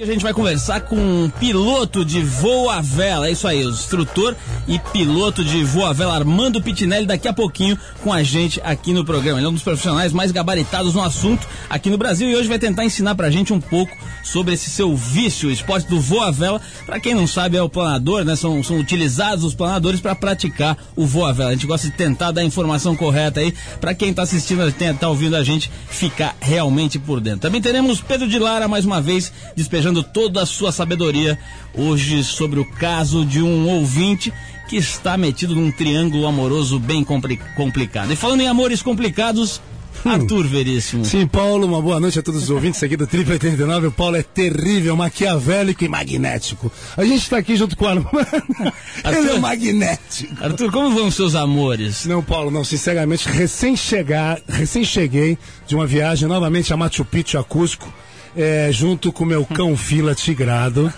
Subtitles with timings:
[0.00, 3.68] A gente vai conversar com um piloto de voo à vela, é isso aí, o
[3.68, 4.34] instrutor
[4.66, 8.94] e piloto de voo à vela Armando Pitinelli daqui a pouquinho com a gente aqui
[8.94, 9.38] no programa.
[9.38, 12.58] Ele é um dos profissionais mais gabaritados no assunto aqui no Brasil e hoje vai
[12.58, 13.94] tentar ensinar pra gente um pouco
[14.24, 16.62] sobre esse seu vício, o esporte do voo à vela.
[16.86, 18.34] Pra quem não sabe, é o planador, né?
[18.36, 21.50] São, são utilizados os planadores para praticar o voo à vela.
[21.50, 24.60] A gente gosta de tentar dar a informação correta aí para quem tá assistindo,
[24.98, 27.40] tá ouvindo a gente ficar realmente por dentro.
[27.40, 31.38] Também teremos Pedro de Lara mais uma vez despejando despejando toda a sua sabedoria
[31.74, 34.32] hoje sobre o caso de um ouvinte
[34.68, 38.12] que está metido num triângulo amoroso bem compli complicado.
[38.12, 39.60] E falando em amores complicados,
[40.06, 40.10] hum.
[40.10, 41.04] Arthur Veríssimo.
[41.04, 43.88] Sim, Paulo, uma boa noite a todos os ouvintes aqui do Triple 89.
[43.88, 46.70] O Paulo é terrível, maquiavélico e magnético.
[46.96, 48.10] A gente está aqui junto com o Armando.
[49.04, 50.44] Ele é magnético.
[50.44, 52.06] Arthur, como vão os seus amores?
[52.06, 57.38] Não, Paulo, não, sinceramente, recém chegar, recém cheguei de uma viagem novamente a Machu Picchu,
[57.38, 57.92] a Cusco
[58.36, 60.92] é, junto com meu cão fila tigrado,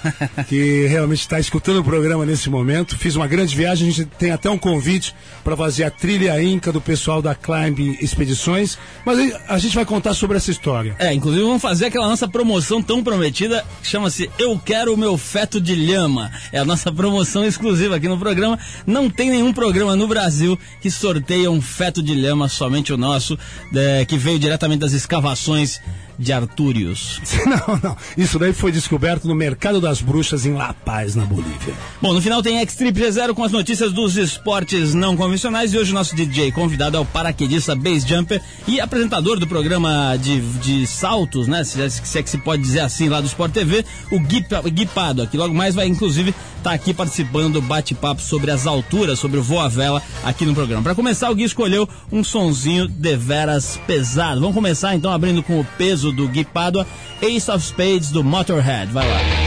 [0.49, 2.97] que realmente está escutando o programa nesse momento.
[2.97, 6.73] Fiz uma grande viagem, a gente tem até um convite para fazer a trilha Inca
[6.73, 10.95] do pessoal da Climb Expedições, mas a gente vai contar sobre essa história.
[10.99, 15.61] É, inclusive vamos fazer aquela nossa promoção tão prometida, chama-se Eu Quero o Meu Feto
[15.61, 16.31] de Lhama.
[16.53, 18.59] É a nossa promoção exclusiva aqui no programa.
[18.87, 23.39] Não tem nenhum programa no Brasil que sorteia um feto de lhama, somente o nosso,
[23.75, 25.81] é, que veio diretamente das escavações
[26.19, 27.21] de Artúrios.
[27.47, 27.97] Não, não.
[28.17, 31.75] Isso daí foi descoberto no Mercado das Bruxas em La Paz, na Bolívia.
[32.01, 35.91] Bom, no final tem X-Trip G0 com as notícias dos esportes não convencionais e hoje
[35.91, 40.87] o nosso DJ convidado é o paraquedista base jumper e apresentador do programa de, de
[40.87, 41.63] saltos, né?
[41.65, 44.87] Se, se é que se pode dizer assim lá do Sport TV, o Gui, Gui
[44.87, 49.19] Pado, que logo mais vai inclusive estar tá aqui participando do bate-papo sobre as alturas,
[49.19, 50.83] sobre o voo à vela aqui no programa.
[50.83, 54.41] Para começar, o Gui escolheu um sonzinho deveras pesado.
[54.41, 56.87] Vamos começar então abrindo com o peso do Gui Padua,
[57.21, 58.91] Ace of Spades do Motorhead.
[58.91, 59.42] Vai lá.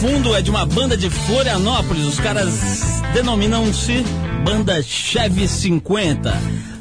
[0.00, 2.06] Fundo é de uma banda de Florianópolis.
[2.06, 4.02] Os caras denominam-se
[4.42, 6.32] Banda Chevy 50.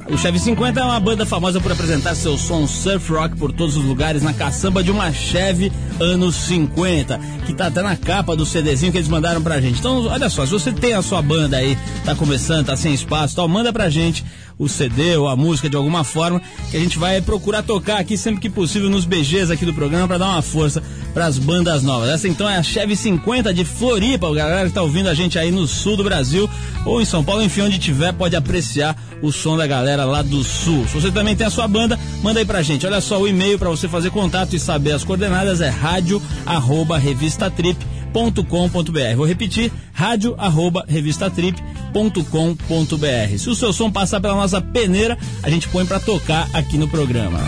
[0.09, 3.75] O Chevy 50 é uma banda famosa por apresentar seu som surf rock por todos
[3.75, 8.45] os lugares na caçamba de uma Chevy anos 50, que tá até na capa do
[8.45, 9.79] CDzinho que eles mandaram pra gente.
[9.79, 13.35] Então, olha só, se você tem a sua banda aí, tá começando, tá sem espaço,
[13.35, 14.23] tal, manda pra gente
[14.59, 18.17] o CD ou a música de alguma forma, que a gente vai procurar tocar aqui
[18.17, 21.81] sempre que possível nos BGs aqui do programa para dar uma força para as bandas
[21.81, 22.09] novas.
[22.09, 25.39] Essa então é a Chevy 50 de Floripa, o galera que tá ouvindo a gente
[25.39, 26.49] aí no sul do Brasil
[26.85, 30.43] ou em São Paulo, enfim, onde tiver, pode apreciar o som da galera lá do
[30.43, 30.85] sul.
[30.87, 32.85] Se você também tem a sua banda, manda aí pra gente.
[32.85, 35.69] Olha só o e-mail para você fazer contato e saber as coordenadas é
[36.45, 37.77] arroba revista trip
[38.13, 39.15] revistatrip.com.br.
[39.15, 43.37] Vou repetir, rádio arroba revistatrip.com.br.
[43.37, 46.87] Se o seu som passar pela nossa peneira, a gente põe para tocar aqui no
[46.87, 47.39] programa.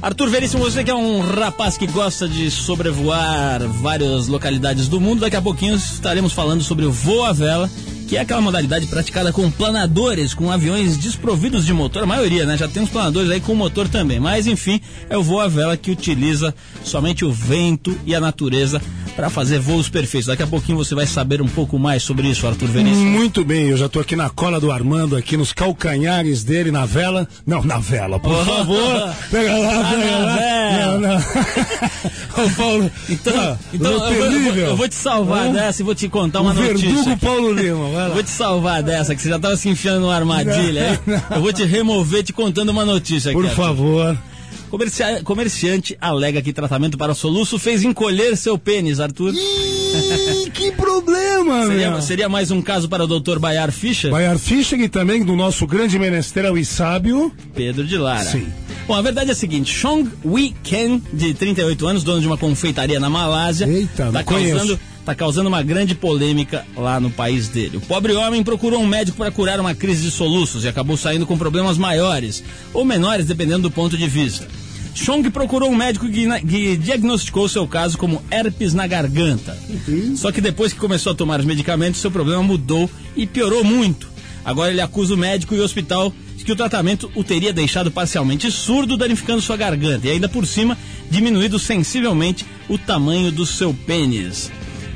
[0.00, 5.20] Arthur Veríssimo, você que é um rapaz que gosta de sobrevoar várias localidades do mundo,
[5.20, 7.70] daqui a pouquinho estaremos falando sobre o voo à vela
[8.12, 12.58] que é aquela modalidade praticada com planadores, com aviões desprovidos de motor, a maioria, né?
[12.58, 15.78] Já tem uns planadores aí com motor também, mas enfim, é o voo à vela
[15.78, 16.54] que utiliza
[16.84, 18.82] somente o vento e a natureza
[19.14, 20.26] para fazer voos perfeitos.
[20.26, 23.10] Daqui a pouquinho você vai saber um pouco mais sobre isso, Arthur Veríssimo.
[23.10, 26.86] Muito bem, eu já estou aqui na cola do Armando, aqui nos calcanhares dele, na
[26.86, 27.28] vela.
[27.46, 29.14] Não, na vela, por oh, favor.
[29.30, 30.38] Pega lá, ah, pega lá.
[30.86, 31.18] Não, não.
[32.44, 32.90] Ô, Paulo.
[33.08, 36.08] Então, ah, então eu, eu, vou, eu, vou, te salvar ah, dessa e vou te
[36.08, 36.88] contar uma notícia.
[36.88, 38.14] Verdugo Paulo Lima, vai lá.
[38.14, 41.00] Vou te salvar dessa, que você já estava se enfiando numa armadilha.
[41.06, 41.36] Não, não.
[41.36, 43.40] Eu vou te remover te contando uma notícia aqui.
[43.40, 44.16] Por favor.
[44.72, 49.34] Comercia comerciante alega que tratamento para soluço fez encolher seu pênis, Arthur.
[49.34, 54.10] Ih, que problema, seria, seria, mais um caso para o doutor Bayar Fischer?
[54.10, 57.30] Bayar Fischer e também do nosso grande menesteiro e sábio...
[57.54, 58.24] Pedro de Lara.
[58.24, 58.46] Sim.
[58.86, 62.38] Bom, a verdade é a seguinte, Chong Wei Ken, de 38 anos, dono de uma
[62.38, 67.76] confeitaria na Malásia, Eita, tá causando está causando uma grande polêmica lá no país dele.
[67.76, 71.26] O pobre homem procurou um médico para curar uma crise de soluços e acabou saindo
[71.26, 72.42] com problemas maiores
[72.72, 74.46] ou menores, dependendo do ponto de vista.
[74.94, 79.56] Chong procurou um médico que, que diagnosticou seu caso como herpes na garganta.
[79.68, 80.16] Uhum.
[80.16, 84.10] Só que depois que começou a tomar os medicamentos, seu problema mudou e piorou muito.
[84.44, 86.12] Agora ele acusa o médico e o hospital
[86.44, 90.76] que o tratamento o teria deixado parcialmente surdo, danificando sua garganta e ainda por cima
[91.10, 94.50] diminuído sensivelmente o tamanho do seu pênis.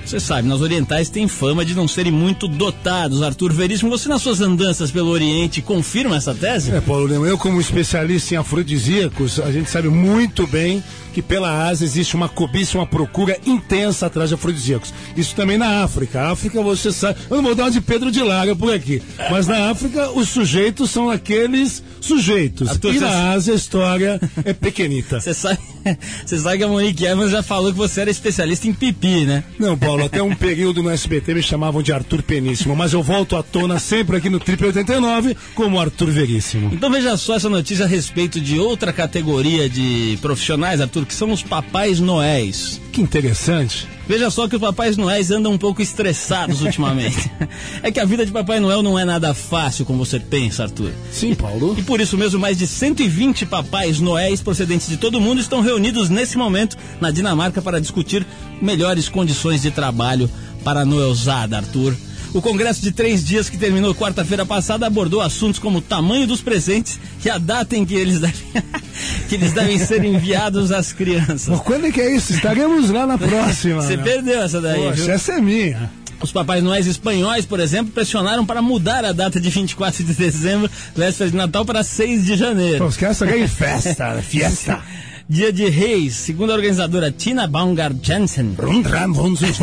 [0.06, 3.24] Você sabe, nós orientais tem fama de não serem muito dotados.
[3.24, 6.70] Arthur Veríssimo, você nas suas andanças pelo Oriente confirma essa tese?
[6.70, 10.80] É, Paulo Lima, eu como especialista em afrodisíacos, a gente sabe muito bem
[11.12, 14.94] que pela Ásia existe uma cobiça, uma procura intensa atrás de afrodisíacos.
[15.16, 16.20] Isso também na África.
[16.20, 17.18] A África, você sabe.
[17.28, 19.02] Eu não vou dar uma de Pedro de Lara por aqui.
[19.30, 22.78] Mas na África, os sujeitos são aqueles sujeitos.
[22.84, 25.20] E na Ásia, a história é pequenita.
[25.20, 25.58] Você sabe,
[26.24, 29.44] você sabe que a Monique Evans já falou que você era especialista em pipi, né?
[29.58, 32.76] Não, Paulo, até um período no SBT me chamavam de Arthur Peníssimo.
[32.76, 36.70] Mas eu volto à tona sempre aqui no Triple 89 como Arthur Veríssimo.
[36.72, 41.30] Então veja só essa notícia a respeito de outra categoria de profissionais, Arthur, que são
[41.32, 42.80] os papais noéis.
[42.92, 43.95] Que interessante.
[44.08, 47.30] Veja só que os papais noéis andam um pouco estressados ultimamente.
[47.82, 50.92] é que a vida de Papai Noel não é nada fácil como você pensa, Arthur.
[51.10, 51.74] Sim, Paulo.
[51.76, 55.60] E, e por isso mesmo, mais de 120 papais noéis procedentes de todo mundo estão
[55.60, 58.24] reunidos nesse momento na Dinamarca para discutir
[58.62, 60.30] melhores condições de trabalho
[60.62, 61.94] para a Noelzada, Arthur.
[62.36, 66.42] O congresso de três dias que terminou quarta-feira passada abordou assuntos como o tamanho dos
[66.42, 68.36] presentes e a data em que eles devem,
[69.26, 71.48] que eles devem ser enviados às crianças.
[71.48, 72.34] Mas quando é que é isso?
[72.34, 73.80] Estaremos lá na próxima.
[73.80, 74.82] Você perdeu essa daí.
[74.82, 75.14] Poxa, viu?
[75.14, 75.90] essa é minha.
[76.20, 80.70] Os papais noéis espanhóis, por exemplo, pressionaram para mudar a data de 24 de dezembro,
[80.94, 82.78] véspera de Natal, para 6 de janeiro.
[82.80, 84.82] Pô, os caras só ganham festa, fiesta.
[85.28, 88.54] Dia de Reis, segundo a organizadora Tina Baumgart Jensen.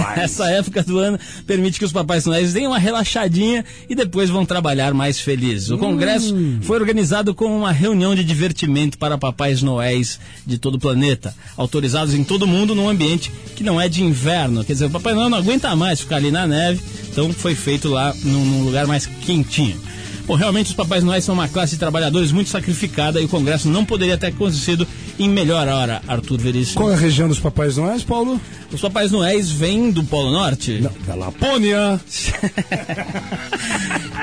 [0.17, 1.17] Essa época do ano
[1.48, 5.70] permite que os papais noéis deem uma relaxadinha e depois vão trabalhar mais felizes.
[5.70, 6.60] O congresso hum.
[6.62, 12.13] foi organizado como uma reunião de divertimento para papais noéis de todo o planeta, autorizados
[12.13, 14.65] em todo o mundo num ambiente que não é de inverno.
[14.65, 17.88] Quer dizer, o Papai Noel não aguenta mais ficar ali na neve, então foi feito
[17.88, 19.79] lá num, num lugar mais quentinho.
[20.25, 23.68] Bom, realmente os Papais Noéis são uma classe de trabalhadores muito sacrificada e o Congresso
[23.68, 24.88] não poderia ter acontecido
[25.20, 26.77] em melhor hora, Arthur Veríssimo.
[26.77, 28.42] Qual é a região dos Papais Noéis, Paulo?
[28.72, 30.82] Os Papais Noéis vêm do Polo Norte?
[30.82, 32.01] Não, da Lapônia.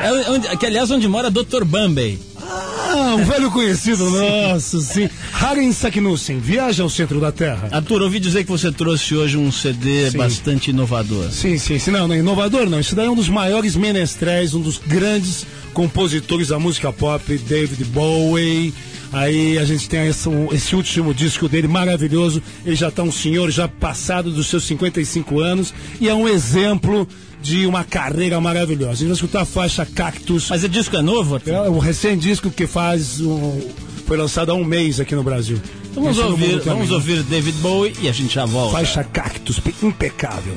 [0.02, 1.64] é onde, que, aliás, onde mora Dr.
[1.64, 2.18] Bambay.
[2.42, 5.08] Ah, um velho conhecido nosso, sim.
[5.32, 7.68] Haren Saknussen, Viaja ao Centro da Terra.
[7.70, 10.18] Arthur, ouvi dizer que você trouxe hoje um CD sim.
[10.18, 11.30] bastante inovador.
[11.30, 11.92] Sim, sim, sim.
[11.92, 12.80] Não, não, inovador não.
[12.80, 17.84] Isso daí é um dos maiores menestréis, um dos grandes compositores da música pop, David
[17.84, 18.74] Bowie.
[19.12, 22.42] Aí a gente tem esse, esse, último disco dele maravilhoso.
[22.64, 27.08] Ele já está um senhor já passado dos seus 55 anos e é um exemplo
[27.42, 28.92] de uma carreira maravilhosa.
[28.92, 30.48] A gente vai escutar a faixa Cactus.
[30.48, 31.40] Mas o disco é novo?
[31.44, 33.60] É um recém-disco que faz um,
[34.06, 35.60] foi lançado há um mês aqui no Brasil.
[35.94, 38.72] Vamos ouvir, vamos ouvir David Bowie e a gente já volta.
[38.72, 40.54] Faixa Cactus, impecável.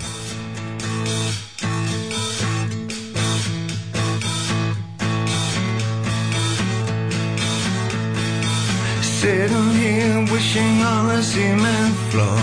[9.23, 12.39] Sitting here wishing on a cement floor.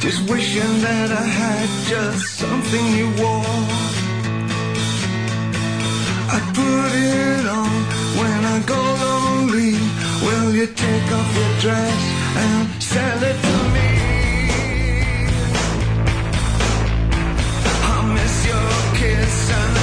[0.00, 3.60] Just wishing that I had just something you wore.
[6.34, 7.74] I put it on
[8.20, 9.74] when I go lonely.
[10.24, 12.00] Will you take off your dress
[12.42, 13.90] and sell it to me?
[17.84, 19.77] I miss your kiss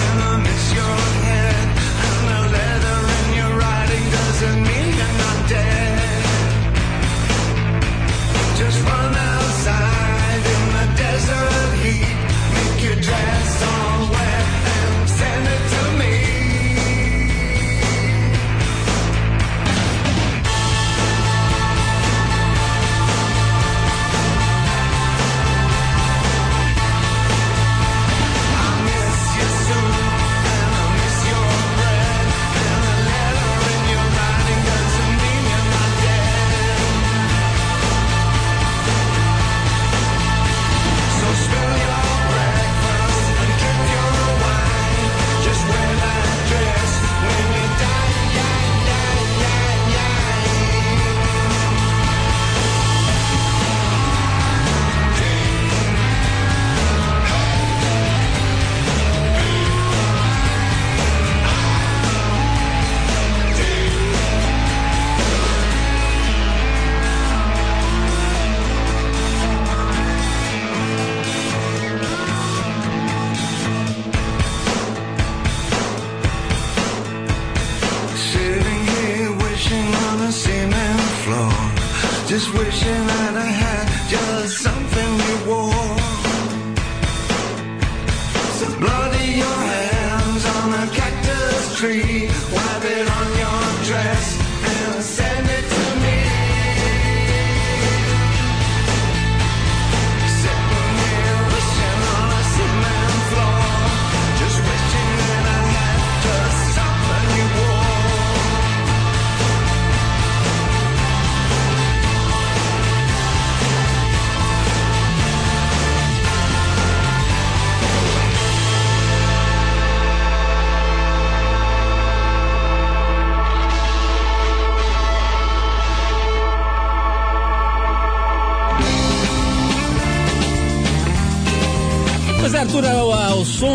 [91.86, 92.15] tree.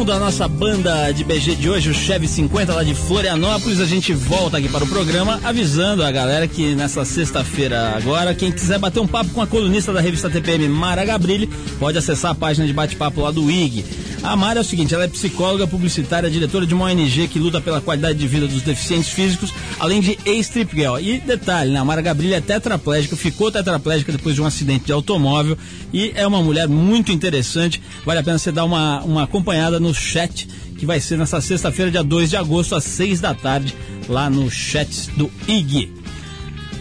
[0.00, 3.84] Som da nossa banda de BG de hoje, o Chevy 50 lá de Florianópolis, a
[3.84, 8.78] gente volta aqui para o programa avisando a galera que nessa sexta-feira agora, quem quiser
[8.78, 12.66] bater um papo com a colunista da revista TPM, Mara Gabrilli, pode acessar a página
[12.66, 13.84] de bate-papo lá do IG.
[14.22, 17.58] A Mara é o seguinte, ela é psicóloga, publicitária, diretora de uma ONG que luta
[17.58, 20.98] pela qualidade de vida dos deficientes físicos, além de ex-trip girl.
[20.98, 24.92] E detalhe, né, a Mara Gabrilli é tetraplégica, ficou tetraplégica depois de um acidente de
[24.92, 25.56] automóvel
[25.90, 29.94] e é uma mulher muito interessante, vale a pena você dar uma, uma acompanhada no
[29.94, 30.46] chat
[30.76, 33.74] que vai ser nessa sexta-feira, dia 2 de agosto, às 6 da tarde,
[34.06, 35.92] lá no chat do IG.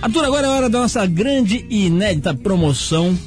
[0.01, 3.17] Arthur, agora é hora da nossa grande e inédita promoção.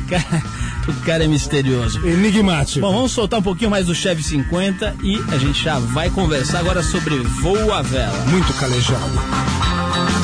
[0.88, 2.06] o cara é misterioso.
[2.06, 2.82] Enigmático.
[2.82, 6.60] Bom, vamos soltar um pouquinho mais do Chevy 50 e a gente já vai conversar
[6.60, 8.26] agora sobre voo à vela.
[8.26, 10.21] Muito calejado.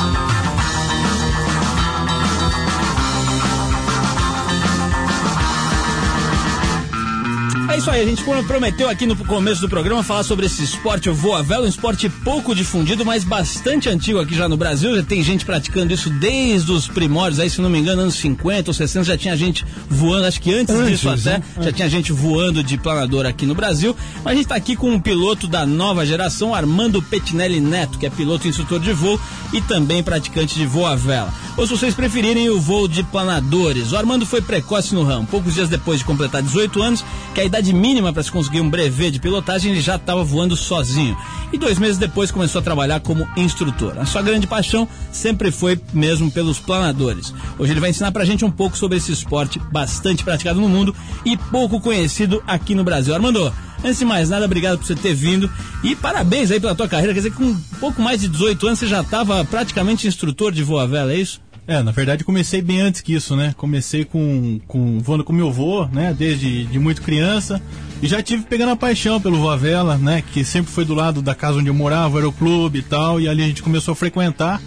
[7.70, 11.10] É isso aí, a gente prometeu aqui no começo do programa falar sobre esse esporte,
[11.10, 14.96] o voa vela, um esporte pouco difundido, mas bastante antigo aqui já no Brasil.
[14.96, 18.70] Já tem gente praticando isso desde os primórdios, aí se não me engano, anos 50
[18.70, 21.44] ou 60 já tinha gente voando, acho que antes, antes disso até, né?
[21.60, 23.94] já tinha gente voando de planador aqui no Brasil.
[24.24, 28.06] Mas a gente está aqui com um piloto da nova geração, Armando Petinelli Neto, que
[28.06, 29.20] é piloto e instrutor de voo
[29.52, 31.32] e também praticante de voa vela.
[31.58, 33.90] Ou se vocês preferirem, o voo de planadores.
[33.92, 37.44] O Armando foi precoce no ramo, poucos dias depois de completar 18 anos, que a
[37.44, 41.16] idade idade mínima para se conseguir um brevet de pilotagem, ele já estava voando sozinho.
[41.52, 43.98] E dois meses depois começou a trabalhar como instrutor.
[43.98, 47.34] A sua grande paixão sempre foi mesmo pelos planadores.
[47.58, 50.68] Hoje ele vai ensinar para a gente um pouco sobre esse esporte bastante praticado no
[50.68, 53.14] mundo e pouco conhecido aqui no Brasil.
[53.14, 55.48] Armando, Antes de mais nada, obrigado por você ter vindo
[55.84, 57.14] e parabéns aí pela tua carreira.
[57.14, 60.64] Quer dizer com um pouco mais de 18 anos você já estava praticamente instrutor de
[60.64, 61.40] voa vela, é isso?
[61.68, 63.54] É, na verdade comecei bem antes que isso, né?
[63.54, 66.16] Comecei com, com voando com meu avô, né?
[66.18, 67.60] Desde de muito criança.
[68.02, 70.24] E já tive pegando a paixão pelo Voa Vela, né?
[70.32, 73.20] Que sempre foi do lado da casa onde eu morava, o aeroclube e tal.
[73.20, 74.62] E ali a gente começou a frequentar.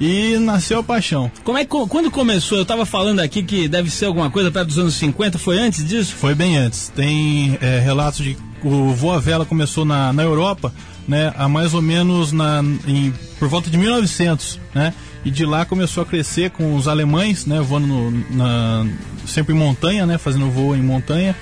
[0.00, 1.30] E nasceu a paixão.
[1.44, 2.58] Como é quando começou?
[2.58, 5.84] Eu estava falando aqui que deve ser alguma coisa perto dos anos 50, foi antes
[5.84, 6.14] disso?
[6.14, 6.88] Foi bem antes.
[6.88, 10.72] Tem é, relatos de o Voa Vela começou na, na Europa,
[11.06, 14.94] né, há mais ou menos na, em, por volta de 1900, né?
[15.24, 18.86] E de lá começou a crescer com os alemães, né, voando no, na,
[19.26, 21.34] sempre em montanha, né, fazendo voo em montanha,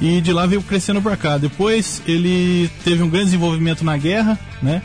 [0.00, 1.38] e de lá veio crescendo para cá.
[1.38, 4.82] Depois ele teve um grande desenvolvimento na guerra, né,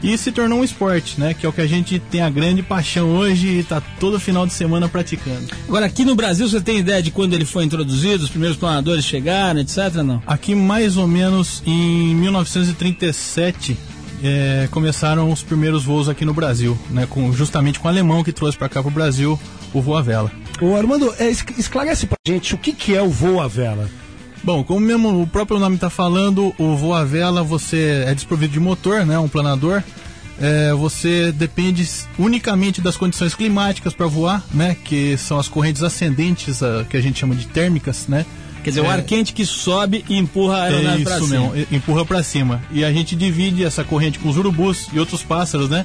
[0.00, 2.62] e se tornou um esporte, né, que é o que a gente tem a grande
[2.62, 5.46] paixão hoje e está todo final de semana praticando.
[5.66, 9.04] Agora aqui no Brasil você tem ideia de quando ele foi introduzido, os primeiros planadores
[9.04, 10.22] chegaram, etc, não?
[10.24, 13.76] Aqui mais ou menos em 1937
[14.22, 18.32] é, começaram os primeiros voos aqui no Brasil, né, com, justamente com o alemão que
[18.32, 19.38] trouxe para cá para o Brasil
[19.72, 20.30] o voo à vela.
[20.60, 23.88] Ô Armando, é, esclarece para gente o que, que é o voo à vela.
[24.42, 28.52] Bom, como mesmo o próprio nome está falando, o voo à vela você é desprovido
[28.52, 29.82] de motor, né, um planador.
[30.40, 36.62] É, você depende unicamente das condições climáticas para voar, né, que são as correntes ascendentes,
[36.62, 38.24] a, que a gente chama de térmicas, né,
[38.62, 41.50] Quer dizer, é, o ar quente que sobe e empurra a aeronave é para cima.
[41.50, 42.62] Mesmo, empurra para cima.
[42.70, 45.84] E a gente divide essa corrente com os urubus e outros pássaros, né?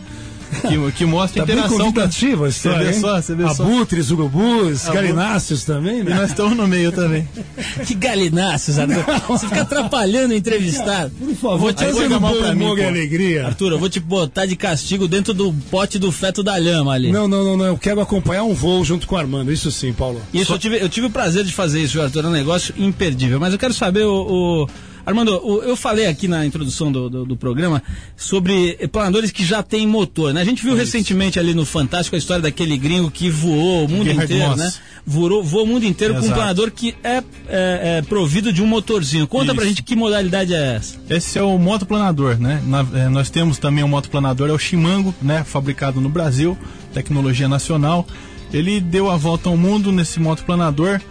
[0.54, 1.78] Que, que mostra tá interação.
[1.78, 4.14] Bem convidativa a história, você vê só, você vê Abutres, só.
[4.14, 6.12] urubus, galináceos também, né?
[6.12, 7.28] E nós estamos no meio também.
[7.86, 9.04] que galináceos, Arthur.
[9.28, 11.12] Você fica atrapalhando o entrevistado.
[11.12, 13.48] Por favor, vou te fazer um bom humor e alegria.
[13.48, 17.12] Arthur, eu vou te botar de castigo dentro do pote do feto da lhama ali.
[17.12, 17.66] Não, não, não, não.
[17.66, 20.22] Eu quero acompanhar um voo junto com o Armando, isso sim, Paulo.
[20.34, 20.56] Isso, só...
[20.56, 22.26] eu, tive, eu tive o prazer de fazer isso, Arthur.
[22.26, 23.40] É um negócio imperdível.
[23.40, 24.64] Mas eu quero saber o...
[24.64, 25.32] o Armando,
[25.66, 27.84] eu falei aqui na introdução do, do, do programa
[28.16, 30.42] sobre planadores que já têm motor, né?
[30.42, 34.10] A gente viu recentemente ali no Fantástico a história daquele gringo que voou o mundo
[34.10, 34.58] inteiro, Moss.
[34.58, 34.74] né?
[35.06, 36.28] Voou, voou o mundo inteiro Exato.
[36.28, 39.28] com um planador que é, é, é, provido de um motorzinho.
[39.28, 39.56] Conta Isso.
[39.56, 40.98] pra gente que modalidade é essa.
[41.10, 42.64] Esse é o motoplanador, né?
[42.66, 45.44] Na, é, nós temos também um motoplanador, é o Chimango, né?
[45.44, 46.58] Fabricado no Brasil,
[46.94, 48.08] tecnologia nacional.
[48.54, 51.02] Ele deu a volta ao mundo nesse motoplanador.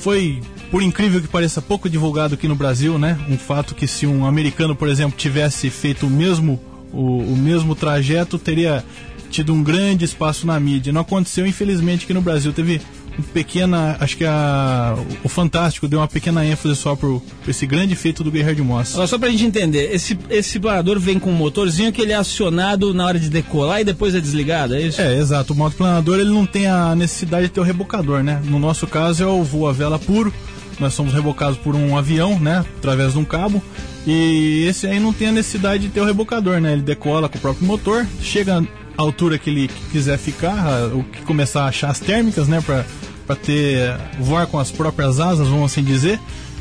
[0.00, 0.40] Foi
[0.74, 3.16] por incrível que pareça, pouco divulgado aqui no Brasil, né?
[3.28, 6.60] Um fato que se um americano, por exemplo, tivesse feito o mesmo,
[6.92, 8.84] o, o mesmo trajeto, teria
[9.30, 10.92] tido um grande espaço na mídia.
[10.92, 12.52] Não aconteceu, infelizmente, aqui no Brasil.
[12.52, 12.80] Teve
[13.22, 18.24] pequena, acho que a, o Fantástico deu uma pequena ênfase só por esse grande feito
[18.24, 18.92] do Gerhard Moss.
[18.92, 22.16] Agora, só pra gente entender, esse, esse planador vem com um motorzinho que ele é
[22.16, 25.00] acionado na hora de decolar e depois é desligado, é isso?
[25.00, 25.52] É, exato.
[25.52, 28.40] O motoplanador ele não tem a necessidade de ter o rebocador, né?
[28.44, 30.32] No nosso caso é o voo a vela puro,
[30.78, 33.62] nós somos rebocados por um avião, né, através de um cabo.
[34.06, 36.72] E esse aí não tem a necessidade de ter o rebocador, né?
[36.72, 38.62] Ele decola com o próprio motor, chega
[38.96, 43.36] à altura que ele quiser ficar, o que começar a achar as térmicas, né, para
[43.36, 46.20] ter voar com as próprias asas, vamos assim dizer.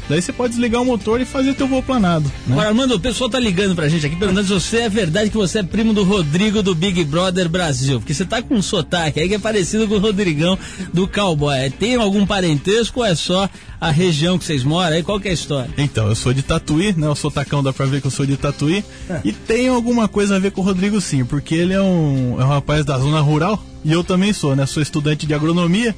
[0.09, 2.25] Daí você pode desligar o motor e fazer teu voo planado.
[2.45, 2.53] Né?
[2.53, 5.37] Agora, Armando, o pessoal tá ligando pra gente aqui perguntando se você é verdade que
[5.37, 7.99] você é primo do Rodrigo do Big Brother Brasil.
[7.99, 10.57] Porque você tá com um sotaque aí que é parecido com o Rodrigão
[10.93, 11.69] do Cowboy.
[11.71, 15.03] Tem algum parentesco ou é só a região que vocês moram aí?
[15.03, 15.69] Qual que é a história?
[15.77, 17.07] Então, eu sou de Tatuí, né?
[17.09, 18.83] O sotacão dá pra ver que eu sou de Tatuí.
[19.09, 19.21] É.
[19.23, 22.45] E tem alguma coisa a ver com o Rodrigo sim, porque ele é um, é
[22.45, 24.65] um rapaz da zona rural e eu também sou, né?
[24.65, 25.95] Sou estudante de agronomia.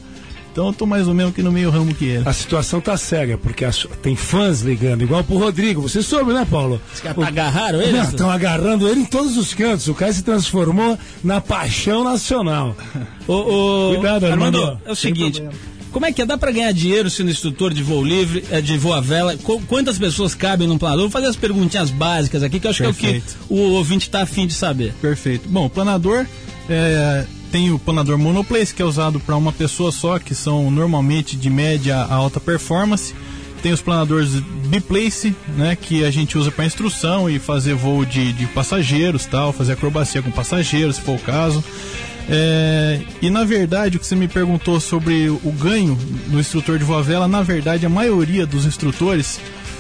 [0.55, 2.23] Então eu tô mais ou menos que no meio ramo que ele.
[2.25, 5.81] A situação tá séria, porque as, tem fãs ligando, igual pro Rodrigo.
[5.81, 6.79] Você soube, né, Paulo?
[6.93, 7.97] Os caras agarraram ele?
[7.99, 9.89] Estão agarrando ele em todos os cantos.
[9.89, 12.73] O cara se transformou na paixão nacional.
[13.27, 13.93] o, o...
[13.95, 14.57] Cuidado, Armando.
[14.61, 15.43] Armando é o seguinte.
[15.91, 16.25] Como é que é?
[16.25, 19.35] Dá para ganhar dinheiro sendo instrutor de voo livre, é, de voo à vela?
[19.67, 21.03] Quantas pessoas cabem num planador?
[21.03, 23.25] Vou fazer as perguntinhas básicas aqui, que eu acho Perfeito.
[23.25, 24.93] que é o que o ouvinte está afim de saber.
[25.01, 25.49] Perfeito.
[25.49, 26.25] Bom, o planador
[26.69, 31.37] é, tem o planador monoplace, que é usado para uma pessoa só, que são normalmente
[31.37, 33.15] de média a alta performance.
[33.63, 34.31] Tem os planadores
[34.67, 39.53] biplace, né, que a gente usa para instrução e fazer voo de, de passageiros, tal,
[39.53, 41.63] fazer acrobacia com passageiros, se for o caso.
[42.27, 46.83] É, e na verdade, o que você me perguntou sobre o ganho do instrutor de
[46.83, 49.39] voa vela, na verdade, a maioria dos instrutores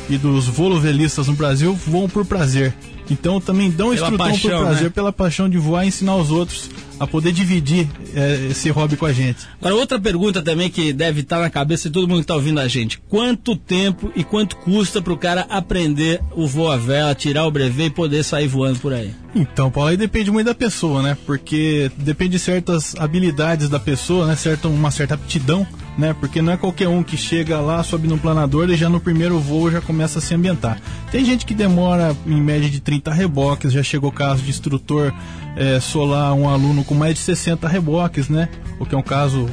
[0.09, 2.73] e dos volovelistas no Brasil voam por prazer.
[3.09, 4.89] Então também dão pela instrutão paixão, por prazer, né?
[4.89, 9.05] pela paixão de voar e ensinar os outros a poder dividir é, esse hobby com
[9.05, 9.39] a gente.
[9.59, 12.59] Agora, outra pergunta também que deve estar na cabeça de todo mundo que está ouvindo
[12.59, 17.13] a gente: quanto tempo e quanto custa para o cara aprender o voo a vela,
[17.13, 19.13] tirar o brevet e poder sair voando por aí?
[19.35, 21.17] Então, Paulo, aí depende muito da pessoa, né?
[21.25, 24.35] Porque depende de certas habilidades da pessoa, né?
[24.35, 26.15] Certa, uma certa aptidão, né?
[26.19, 29.39] Porque não é qualquer um que chega lá, sobe no planador e já no primeiro
[29.39, 30.79] voo já começa a se ambientar.
[31.11, 35.13] Tem gente que demora em média de 30 reboques, já chegou o caso de instrutor
[35.55, 38.49] é, solar um aluno com mais de 60 reboques, né?
[38.79, 39.47] O que é um caso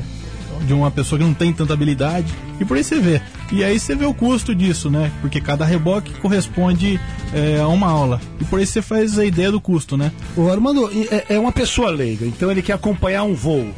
[0.66, 2.32] de uma pessoa que não tem tanta habilidade.
[2.60, 3.20] E por aí você vê.
[3.50, 5.10] E aí você vê o custo disso, né?
[5.20, 7.00] Porque cada reboque corresponde
[7.32, 8.20] é, a uma aula.
[8.40, 10.12] E por aí você faz a ideia do custo, né?
[10.36, 13.72] O Armando é, é uma pessoa leiga, então ele quer acompanhar um voo.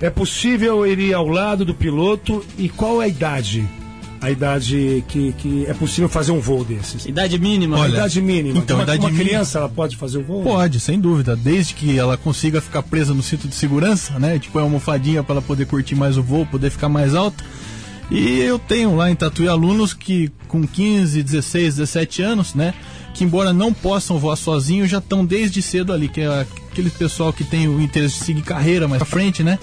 [0.00, 3.68] É possível ele ir ao lado do piloto e qual é a idade?
[4.20, 7.06] a idade que, que é possível fazer um voo desses?
[7.06, 7.78] Idade mínima.
[7.78, 8.58] Olha, idade mínima.
[8.58, 10.42] Então, uma, idade uma criança ela pode fazer o voo?
[10.42, 11.36] Pode, sem dúvida.
[11.36, 14.38] Desde que ela consiga ficar presa no cinto de segurança, né?
[14.38, 17.44] Tipo, é uma almofadinha para ela poder curtir mais o voo, poder ficar mais alta.
[18.10, 22.74] E eu tenho lá em Tatuí alunos que com 15, 16, 17 anos, né?
[23.14, 27.32] Que embora não possam voar sozinhos, já estão desde cedo ali, que é aquele pessoal
[27.32, 29.58] que tem o interesse de seguir carreira mais pra frente, né?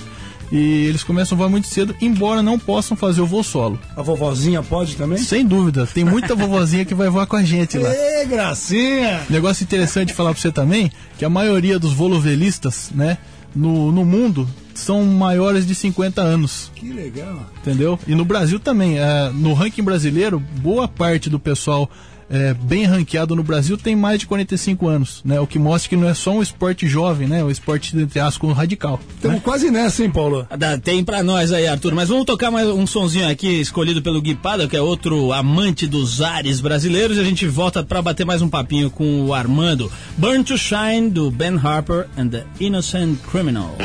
[0.52, 3.80] E eles começam a voar muito cedo, embora não possam fazer o voo solo.
[3.96, 5.18] A vovozinha pode também?
[5.18, 5.88] Sem dúvida.
[5.88, 7.90] Tem muita vovozinha que vai voar com a gente lá.
[7.90, 9.22] Ê, gracinha!
[9.30, 13.18] Negócio interessante de falar pra você também, que a maioria dos volovelistas, né,
[13.56, 16.72] no, no mundo, são maiores de 50 anos.
[16.76, 17.50] Que legal.
[17.62, 17.98] Entendeu?
[18.06, 19.00] E no Brasil também.
[19.00, 21.90] É, no ranking brasileiro, boa parte do pessoal
[22.30, 25.40] é, bem ranqueado no Brasil tem mais de 45 anos, né?
[25.40, 27.44] O que mostra que não é só um esporte jovem, né?
[27.44, 29.00] O um esporte, entre aspas, radical.
[29.16, 29.42] Estamos né?
[29.44, 30.48] quase nessa, hein, Paulo?
[30.84, 31.94] Tem pra nós aí, Arthur.
[31.94, 35.88] Mas vamos tocar mais um sonzinho aqui, escolhido pelo Gui Pada, que é outro amante
[35.88, 37.18] dos ares brasileiros.
[37.18, 39.92] E a gente volta para bater mais um papinho com o Armando.
[40.18, 43.76] Burn to Shine, do Ben Harper and the Innocent Criminal.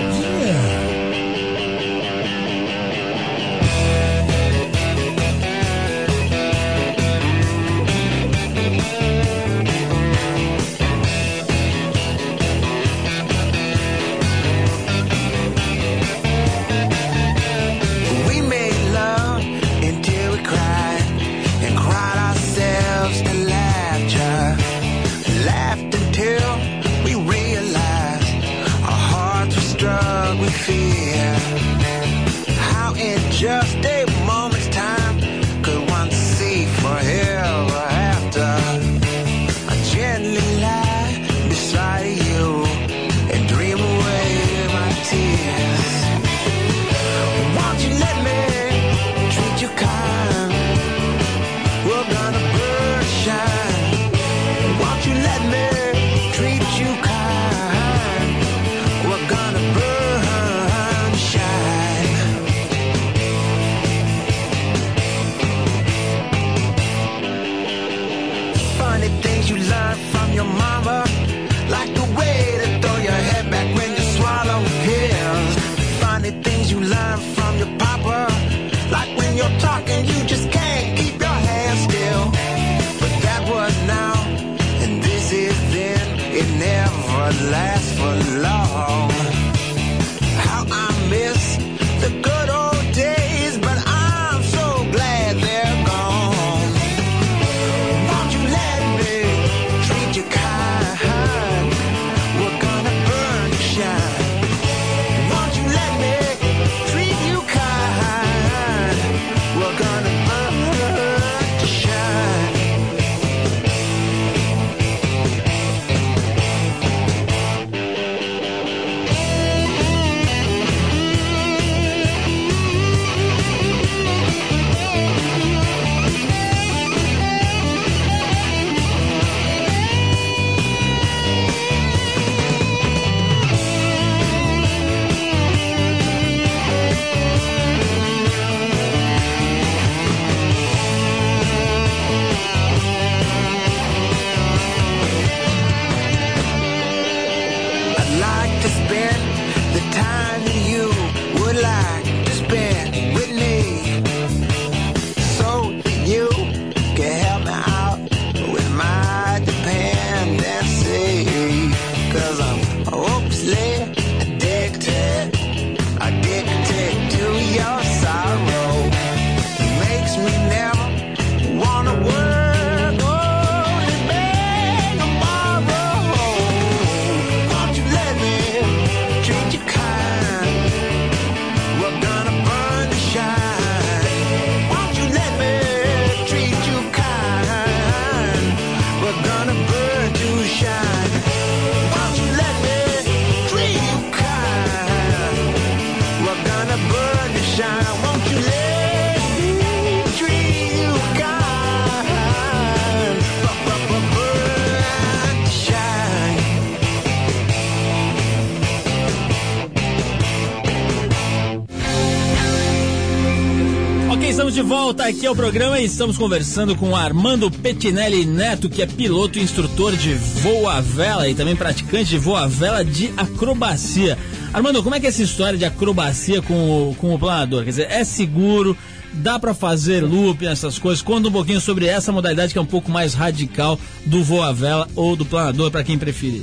[214.71, 219.43] Volta aqui ao programa e estamos conversando com Armando Petinelli Neto, que é piloto e
[219.43, 224.17] instrutor de voo à vela e também praticante de voo à vela de acrobacia.
[224.55, 227.65] Armando, como é que é essa história de acrobacia com o, com o planador?
[227.65, 228.79] Quer dizer, é seguro?
[229.13, 231.03] Dá para fazer looping, essas coisas?
[231.03, 234.53] Conta um pouquinho sobre essa modalidade que é um pouco mais radical do voo à
[234.53, 236.43] vela ou do planador, para quem preferir.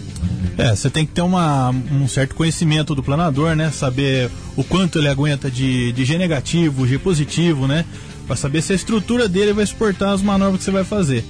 [0.58, 3.72] É, você tem que ter uma, um certo conhecimento do planador, né?
[3.72, 7.86] Saber o quanto ele aguenta de, de G negativo, G positivo, né?
[8.28, 11.24] Para saber se a estrutura dele vai suportar as manobras que você vai fazer.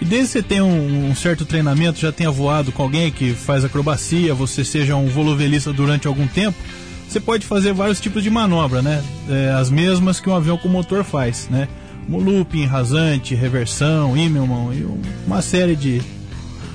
[0.00, 3.34] E desde que você tenha um, um, certo treinamento, já tenha voado com alguém que
[3.34, 6.56] faz acrobacia, você seja um volovelista durante algum tempo,
[7.08, 9.02] você pode fazer vários tipos de manobra, né?
[9.28, 11.68] É, as mesmas que um avião com motor faz, né?
[12.08, 14.86] Looping, rasante, reversão, Immelman e
[15.26, 16.00] uma série de,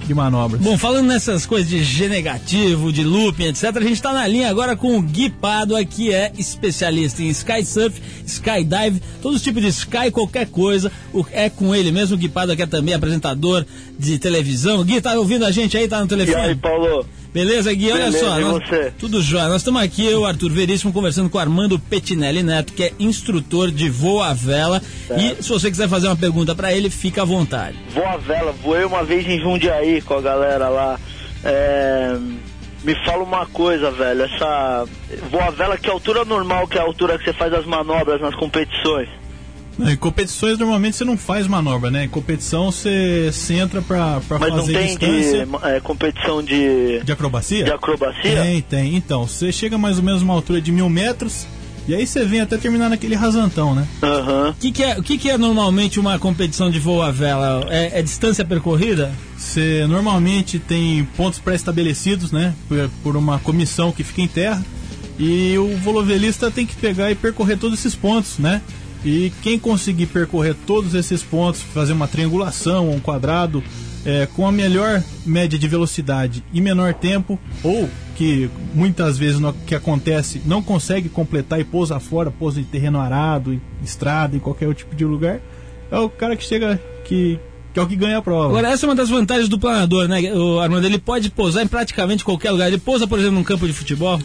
[0.07, 0.61] de manobras.
[0.61, 4.49] Bom, falando nessas coisas de G negativo, de looping, etc., a gente está na linha
[4.49, 9.61] agora com o Gui Pádua, que é especialista em sky surf, skydive, todos os tipos
[9.61, 10.91] de sky, qualquer coisa.
[11.31, 13.65] É com ele mesmo, o Gui Pádua, que é também apresentador
[13.97, 14.83] de televisão.
[14.83, 15.87] Gui, tá ouvindo a gente aí?
[15.87, 16.37] Tá no telefone?
[16.37, 17.05] E aí, Paulo?
[17.33, 17.91] Beleza, Gui?
[17.91, 18.39] Olha Beleza, só.
[18.39, 18.93] Nós?
[18.99, 19.47] Tudo jóia.
[19.47, 23.89] Nós estamos aqui, eu, Arthur Veríssimo, conversando com Armando Petinelli Neto, que é instrutor de
[23.89, 24.81] voo à vela.
[25.07, 25.19] Certo.
[25.39, 27.77] E se você quiser fazer uma pergunta para ele, fica à vontade.
[27.93, 30.99] Vou à vela, voei uma vez em Jundiaí com a galera lá.
[31.43, 32.15] É,
[32.83, 34.23] Me fala uma coisa, velho.
[34.23, 34.85] Essa.
[35.31, 38.19] Vou à vela, que altura normal que é a altura que você faz as manobras
[38.21, 39.07] nas competições?
[39.79, 42.05] Em competições normalmente você não faz manobra, né?
[42.05, 45.45] Em competição você, você entra pra, pra Mas não fazer tem distância.
[45.45, 47.63] de é, competição de, De acrobacia?
[47.63, 48.41] de acrobacia?
[48.43, 48.95] Tem, tem.
[48.95, 51.47] Então, você chega mais ou menos uma altura de mil metros
[51.87, 53.85] e aí você vem até terminar naquele rasantão, né?
[54.01, 54.51] Aham.
[54.51, 57.65] O que, que é, o que, que é normalmente uma competição de voo à vela?
[57.69, 59.11] É, é distância percorrida?
[59.37, 62.53] Você normalmente tem pontos pré-estabelecidos, né?
[62.69, 64.63] Por, por uma comissão que fica em terra.
[65.19, 68.61] E o volovelista tem que pegar e percorrer todos esses pontos, né?
[69.05, 73.63] E quem conseguir percorrer todos esses pontos, fazer uma triangulação, um quadrado,
[74.05, 79.53] é, com a melhor média de velocidade e menor tempo, ou que muitas vezes no
[79.53, 84.39] que acontece não consegue completar e pousa fora, pousa em terreno arado, em estrada, em
[84.39, 85.39] qualquer outro tipo de lugar,
[85.91, 87.39] é o cara que chega que,
[87.73, 88.49] que é o que ganha a prova.
[88.49, 90.33] Agora, essa é uma das vantagens do planador, né?
[90.33, 92.67] O Armando, ele pode pousar em praticamente qualquer lugar.
[92.67, 94.19] Ele pousa, por exemplo, num campo de futebol.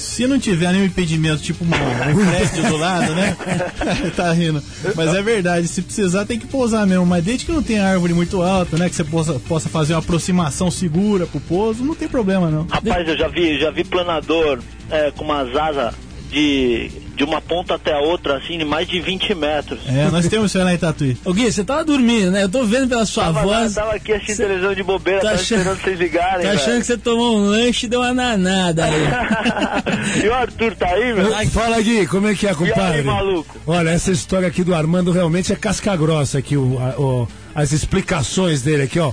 [0.00, 3.36] Se não tiver nenhum impedimento, tipo um, um prédio do lado, né?
[4.16, 4.62] tá rindo.
[4.94, 7.04] Mas é verdade, se precisar tem que pousar mesmo.
[7.04, 8.88] Mas desde que não tenha árvore muito alta, né?
[8.88, 12.66] Que você possa, possa fazer uma aproximação segura pro pouso, não tem problema não.
[12.66, 14.60] Rapaz, eu já vi, já vi planador
[14.90, 15.94] é, com umas asas
[16.30, 19.80] de, de uma ponta até a outra, assim, de mais de 20 metros.
[19.86, 21.16] É, nós temos isso aí lá em Tatuí.
[21.24, 22.44] Ô Gui, você tava dormindo, né?
[22.44, 23.74] Eu tô vendo pela sua Tava, voz.
[23.74, 26.66] tava aqui assistindo Cê- televisão de bobeira, tá tava achando- esperando vocês ligarem, Tá achando
[26.68, 26.80] velho.
[26.80, 30.22] que você tomou um lanche e deu uma nanada aí.
[30.24, 31.50] e o Arthur tá aí, velho?
[31.50, 33.02] Fala, Gui, como é que é, E aí, compadre?
[33.02, 33.58] maluco?
[33.66, 38.62] Olha, essa história aqui do Armando realmente é casca grossa aqui, o, o- as explicações
[38.62, 39.12] dele aqui, ó.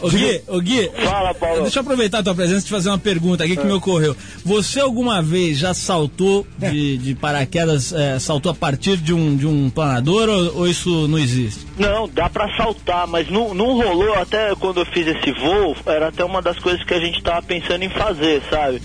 [0.00, 1.62] Ô Gui, ô Gui, Fala, Paulo.
[1.62, 4.14] deixa eu aproveitar a tua presença e te fazer uma pergunta aqui que me ocorreu.
[4.44, 9.46] Você alguma vez já saltou de, de paraquedas, é, saltou a partir de um, de
[9.46, 11.66] um planador ou, ou isso não existe?
[11.78, 16.08] Não, dá pra saltar, mas não, não rolou até quando eu fiz esse voo, era
[16.08, 18.82] até uma das coisas que a gente tava pensando em fazer, sabe?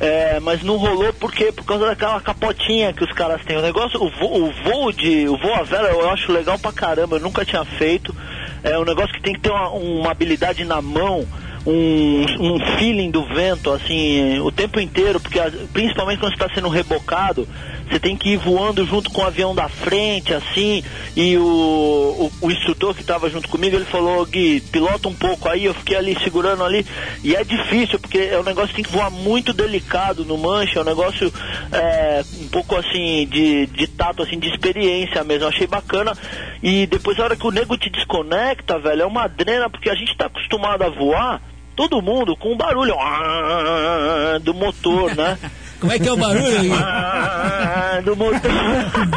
[0.00, 3.56] É, mas não rolou porque por causa daquela capotinha que os caras têm.
[3.56, 5.28] O negócio, o voo, o voo de.
[5.28, 8.14] O voo à vela eu acho legal pra caramba, eu nunca tinha feito.
[8.62, 11.26] É um negócio que tem que ter uma, uma habilidade na mão,
[11.66, 15.38] um, um feeling do vento, assim, o tempo inteiro, porque
[15.72, 17.48] principalmente quando está sendo rebocado,
[17.92, 20.82] você tem que ir voando junto com o avião da frente, assim,
[21.14, 25.46] e o, o, o instrutor que estava junto comigo, ele falou, Gui, pilota um pouco
[25.46, 26.86] aí, eu fiquei ali segurando ali,
[27.22, 30.78] e é difícil, porque é um negócio que tem que voar muito delicado no manche,
[30.78, 31.30] é um negócio
[31.70, 36.16] é, um pouco assim, de, de tato, assim, de experiência mesmo, eu achei bacana,
[36.62, 39.94] e depois a hora que o nego te desconecta, velho, é uma drena, porque a
[39.94, 41.42] gente está acostumado a voar,
[41.76, 42.94] todo mundo com um barulho
[44.42, 45.38] do motor, né?
[45.82, 46.70] Como é que é o barulho, Gui?
[48.06, 48.40] do motor.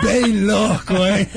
[0.02, 1.28] Bem louco, hein?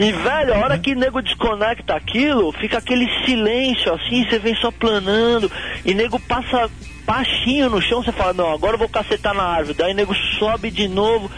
[0.00, 4.56] E, velho, a hora que o nego desconecta aquilo, fica aquele silêncio assim, você vem
[4.56, 5.52] só planando,
[5.84, 6.70] e nego passa
[7.06, 9.78] baixinho no chão, você fala, não, agora eu vou cacetar na árvore.
[9.78, 11.30] Daí o nego sobe de novo,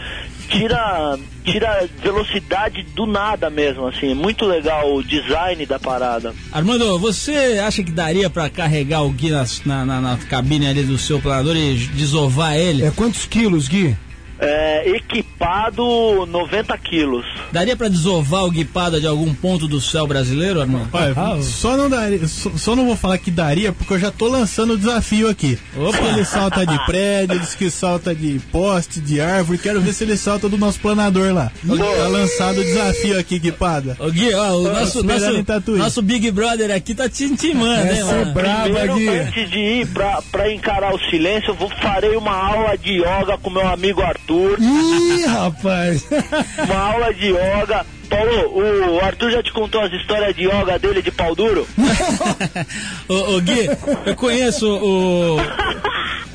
[0.49, 4.13] tira, tira velocidade do nada mesmo, assim.
[4.13, 6.33] Muito legal o design da parada.
[6.51, 9.29] Armando, você acha que daria pra carregar o Gui
[9.65, 12.83] na, na, na cabine ali do seu planador e desovar ele?
[12.83, 13.95] É quantos quilos, Gui?
[14.39, 17.25] É, equipado 90 quilos.
[17.51, 20.89] Daria pra desovar o guipada de algum ponto do céu brasileiro, Armando?
[20.93, 24.27] Olha, só não daria, só, só não vou falar que daria, porque eu já tô
[24.27, 25.57] lançando o desafio aqui.
[25.75, 25.97] Opa.
[26.09, 30.15] Ele salta de prédio, diz que salta de poste, de árvore, quero ver se ele
[30.17, 31.51] salta do nosso planador lá.
[31.67, 33.95] Tá lançado o desafio aqui, Guipada.
[33.99, 35.77] Ô Gui, ó, o nosso, esperando nosso, Tatuí.
[35.77, 38.33] nosso Big Brother aqui tá te intimando, hein, é mano?
[38.33, 39.09] braba, Primeiro, Gui.
[39.09, 43.37] antes de ir pra, pra encarar o silêncio, eu vou farei uma aula de yoga
[43.41, 44.28] com meu amigo Arthur.
[44.59, 46.05] Ih, rapaz.
[46.63, 47.85] Uma aula de yoga.
[48.09, 51.67] Paulo, o Arthur já te contou as histórias de yoga dele de pau duro?
[53.07, 53.69] Ô, ô, Gui,
[54.05, 55.37] eu conheço o,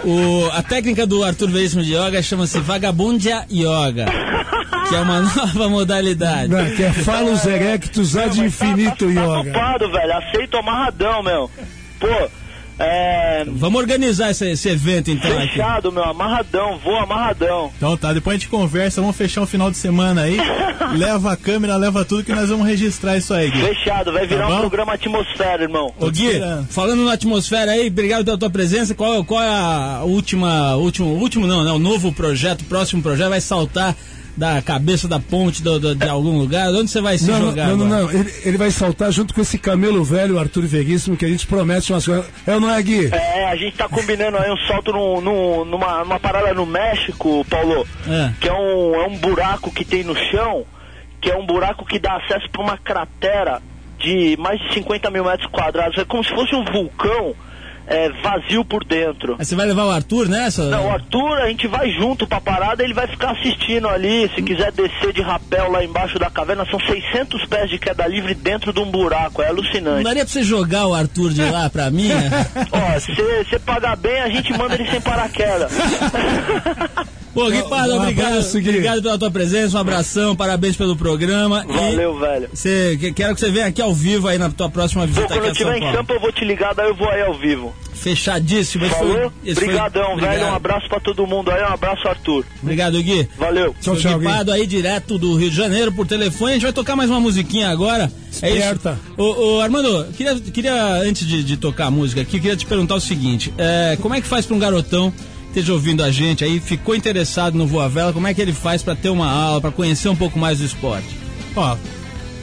[0.04, 4.06] o, a técnica do Arthur Veríssimo de Yoga chama-se Vagabundia Yoga,
[4.88, 6.48] que é uma nova modalidade.
[6.48, 9.40] Não, que é falos erectus ad infinito tá, tá yoga.
[9.40, 10.12] ocupado, velho.
[10.12, 11.50] Aceito amarradão, meu.
[11.98, 12.06] Pô,
[12.78, 13.44] é.
[13.46, 15.48] Vamos organizar esse, esse evento então aqui.
[15.48, 16.04] Fechado, meu.
[16.04, 16.78] Amarradão.
[16.78, 17.70] Vou amarradão.
[17.76, 20.36] Então tá, depois a gente conversa, vamos fechar um final de semana aí.
[20.96, 23.60] leva a câmera, leva tudo que nós vamos registrar isso aí, Gui.
[23.60, 24.12] Fechado.
[24.12, 25.92] Vai virar Tá um programa atmosfera, irmão.
[25.98, 28.94] Ô Gui, falando na atmosfera aí, obrigado pela tua presença.
[28.94, 31.70] Qual, qual é a última, último, último não, né?
[31.70, 33.96] O novo projeto, o próximo projeto vai saltar
[34.36, 36.68] da cabeça da ponte do- do- de algum lugar?
[36.70, 37.68] Onde você vai se Não, jogar?
[37.68, 38.10] não, não, não.
[38.10, 41.92] Ele, ele vai saltar junto com esse camelo velho, Arthur Veríssimo, que a gente promete
[41.92, 42.26] umas coisas.
[42.46, 43.10] É ou não é, Gui?
[43.12, 47.44] É, a gente tá combinando aí um salto num, num- numa, numa parada no México,
[47.48, 47.86] Paulo.
[48.08, 48.32] É.
[48.40, 50.64] Que é um, é um buraco que tem no chão,
[51.20, 53.62] que é um buraco que dá acesso pra uma cratera
[54.00, 55.96] de mais de 50 mil metros quadrados.
[55.96, 57.34] É como se fosse um vulcão
[57.86, 59.36] é, vazio por dentro.
[59.36, 60.64] Você vai levar o Arthur nessa?
[60.70, 64.30] Não, o Arthur, a gente vai junto pra parada, ele vai ficar assistindo ali.
[64.34, 68.34] Se quiser descer de rapel lá embaixo da caverna, são 600 pés de queda livre
[68.34, 69.42] dentro de um buraco.
[69.42, 70.04] É Não alucinante.
[70.04, 72.08] daria pra você jogar o Arthur de lá pra mim?
[72.72, 75.72] Ó, se você pagar bem, a gente manda ele sem paraquedas.
[77.34, 78.68] Pô, Gui Pardo, Um obrigado, abraço, Gui.
[78.68, 81.64] obrigado pela tua presença, um abração, parabéns pelo programa.
[81.68, 82.48] Valeu, velho.
[82.52, 85.08] E cê, que- quero que você venha aqui ao vivo aí na tua próxima Pô,
[85.08, 87.22] visita quando aqui eu estiver em campo, eu vou te ligar, daí eu vou aí
[87.22, 87.74] ao vivo.
[87.92, 88.84] Fechadíssimo.
[88.84, 89.14] esse Falou?
[89.14, 90.26] foi- esse foi- Obrigadão, velho.
[90.26, 90.52] Obrigado.
[90.52, 91.62] Um abraço pra todo mundo aí.
[91.62, 92.44] Um abraço, Arthur.
[92.62, 93.28] Obrigado, Gui.
[93.38, 93.74] Valeu.
[93.80, 94.26] Tchau, tchau, Gui.
[94.52, 96.50] Aí direto do Rio de Janeiro por telefone.
[96.50, 98.12] A gente vai tocar mais uma musiquinha agora.
[98.42, 98.58] É isso.
[98.58, 98.98] Esperta.
[99.16, 102.94] Ô, ô, Armando, queria, queria antes de, de tocar a música aqui, queria te perguntar
[102.96, 105.12] o seguinte: é, como é que faz pra um garotão
[105.60, 108.82] esteja ouvindo a gente aí, ficou interessado no Voa Vela, como é que ele faz
[108.82, 111.06] pra ter uma aula, pra conhecer um pouco mais do esporte?
[111.54, 111.76] Ó,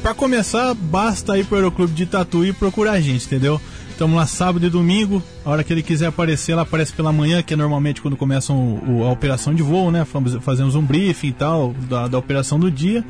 [0.01, 3.59] pra começar, basta ir pro Aeroclube de Tatuí e procurar a gente, entendeu?
[3.89, 7.43] Estamos lá sábado e domingo, a hora que ele quiser aparecer, ela aparece pela manhã,
[7.43, 10.05] que é normalmente quando começam o- o- a operação de voo, né?
[10.05, 13.03] Faz- Fazemos um briefing e tal, da, da operação do dia.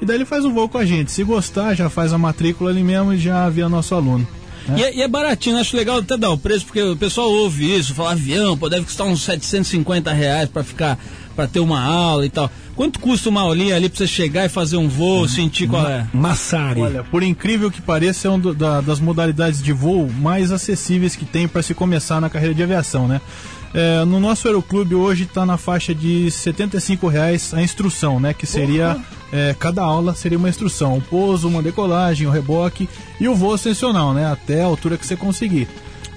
[0.00, 1.10] E daí ele faz um voo com a gente.
[1.10, 4.26] Se gostar, já faz a matrícula ali mesmo e já vira nosso aluno.
[4.76, 5.62] E, é, e é baratinho, né?
[5.62, 8.84] acho legal até dar o preço, porque o pessoal ouve isso, fala avião, pô, deve
[8.84, 10.98] custar uns 750 reais pra ficar,
[11.34, 12.50] pra ter uma aula e tal.
[12.76, 16.06] Quanto custa uma aulinha ali pra você chegar e fazer um voo, sentir qual é?
[16.12, 16.80] Massari.
[16.80, 21.48] Olha, por incrível que pareça, é uma das modalidades de voo mais acessíveis que tem
[21.48, 23.20] para se começar na carreira de aviação, né?
[23.74, 28.32] É, no nosso aeroclube hoje está na faixa de 75 reais a instrução, né?
[28.32, 28.96] Que seria
[29.32, 32.88] é, cada aula seria uma instrução, um pouso, uma decolagem, um reboque
[33.20, 34.30] e o voo ascensional, né?
[34.30, 35.68] Até a altura que você conseguir.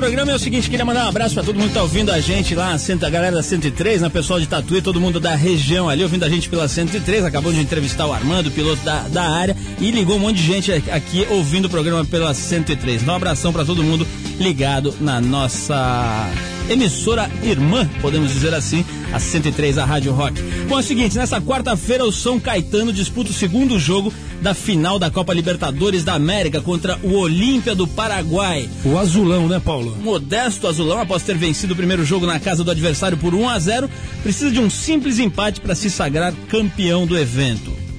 [0.00, 0.32] Programa.
[0.32, 2.54] É o seguinte, queria mandar um abraço para todo mundo que tá ouvindo a gente
[2.54, 4.08] lá, a galera da 103, né?
[4.08, 7.22] Pessoal de Tatuí, todo mundo da região ali ouvindo a gente pela 103.
[7.22, 10.72] Acabou de entrevistar o Armando, piloto da, da área, e ligou um monte de gente
[10.72, 13.02] aqui ouvindo o programa pela 103.
[13.02, 14.06] Então, um abração para todo mundo
[14.38, 16.30] ligado na nossa
[16.70, 18.82] emissora irmã, podemos dizer assim,
[19.12, 20.40] a 103, a Rádio Rock.
[20.66, 24.10] Bom, é o seguinte, nessa quarta-feira o São Caetano disputa o segundo jogo
[24.40, 28.68] da final da Copa Libertadores da América contra o Olímpia do Paraguai.
[28.84, 29.96] O azulão, né, Paulo?
[30.00, 33.58] Modesto azulão, após ter vencido o primeiro jogo na casa do adversário por 1 a
[33.58, 33.90] 0,
[34.22, 37.89] precisa de um simples empate para se sagrar campeão do evento.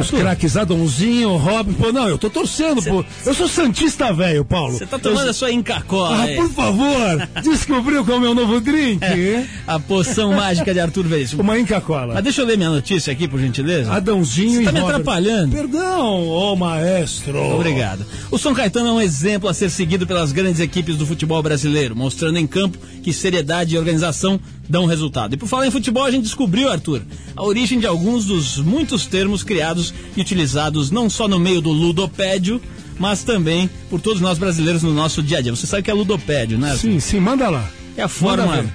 [0.00, 1.72] Os craques Adãozinho, Robin.
[1.74, 2.90] Pô, não, eu tô torcendo, Cê...
[2.90, 3.04] pô.
[3.24, 4.78] Eu sou Santista velho, Paulo.
[4.78, 5.30] Você tá tomando eu...
[5.30, 6.24] a sua Inca-Cola.
[6.24, 7.28] Ah, por favor.
[7.42, 9.04] Descobriu qual é o meu novo drink?
[9.04, 11.42] É, a poção mágica de Arthur Veríssimo.
[11.42, 12.14] Uma Inca-Cola.
[12.14, 13.92] Mas deixa eu ler minha notícia aqui, por gentileza.
[13.92, 15.54] Adãozinho Você e tá me atrapalhando.
[15.54, 17.38] Perdão, ô oh, maestro.
[17.54, 18.04] Obrigado.
[18.30, 21.94] O São Caetano é um exemplo a ser seguido pelas grandes equipes do futebol brasileiro,
[21.94, 24.40] mostrando em campo que seriedade e organização
[24.70, 25.34] dão resultado.
[25.34, 27.02] E por falar em futebol, a gente descobriu, Arthur,
[27.34, 31.70] a origem de alguns dos muitos termos criados e utilizados não só no meio do
[31.70, 32.62] ludopédio,
[32.98, 35.54] mas também por todos nós brasileiros no nosso dia a dia.
[35.54, 36.70] Você sabe que é ludopédio, né?
[36.70, 36.92] Arthur?
[36.92, 37.68] Sim, sim, manda lá.
[37.96, 38.72] É a forma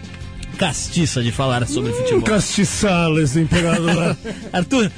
[0.58, 2.22] castiça de falar sobre hum, futebol.
[2.24, 4.18] Castiçales, imperador.
[4.52, 4.92] Arthur,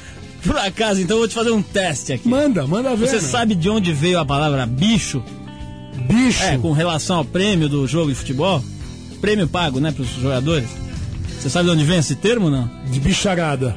[0.44, 2.28] por acaso, então eu vou te fazer um teste aqui.
[2.28, 3.08] Manda, manda ver.
[3.08, 3.22] Você né?
[3.22, 5.24] sabe de onde veio a palavra bicho?
[6.08, 6.44] Bicho?
[6.44, 8.64] É, com relação ao prêmio do jogo de futebol?
[9.20, 10.87] Prêmio pago, né, para os jogadores?
[11.48, 12.70] Você sabe de onde vem esse termo, não?
[12.92, 13.74] De bicharada.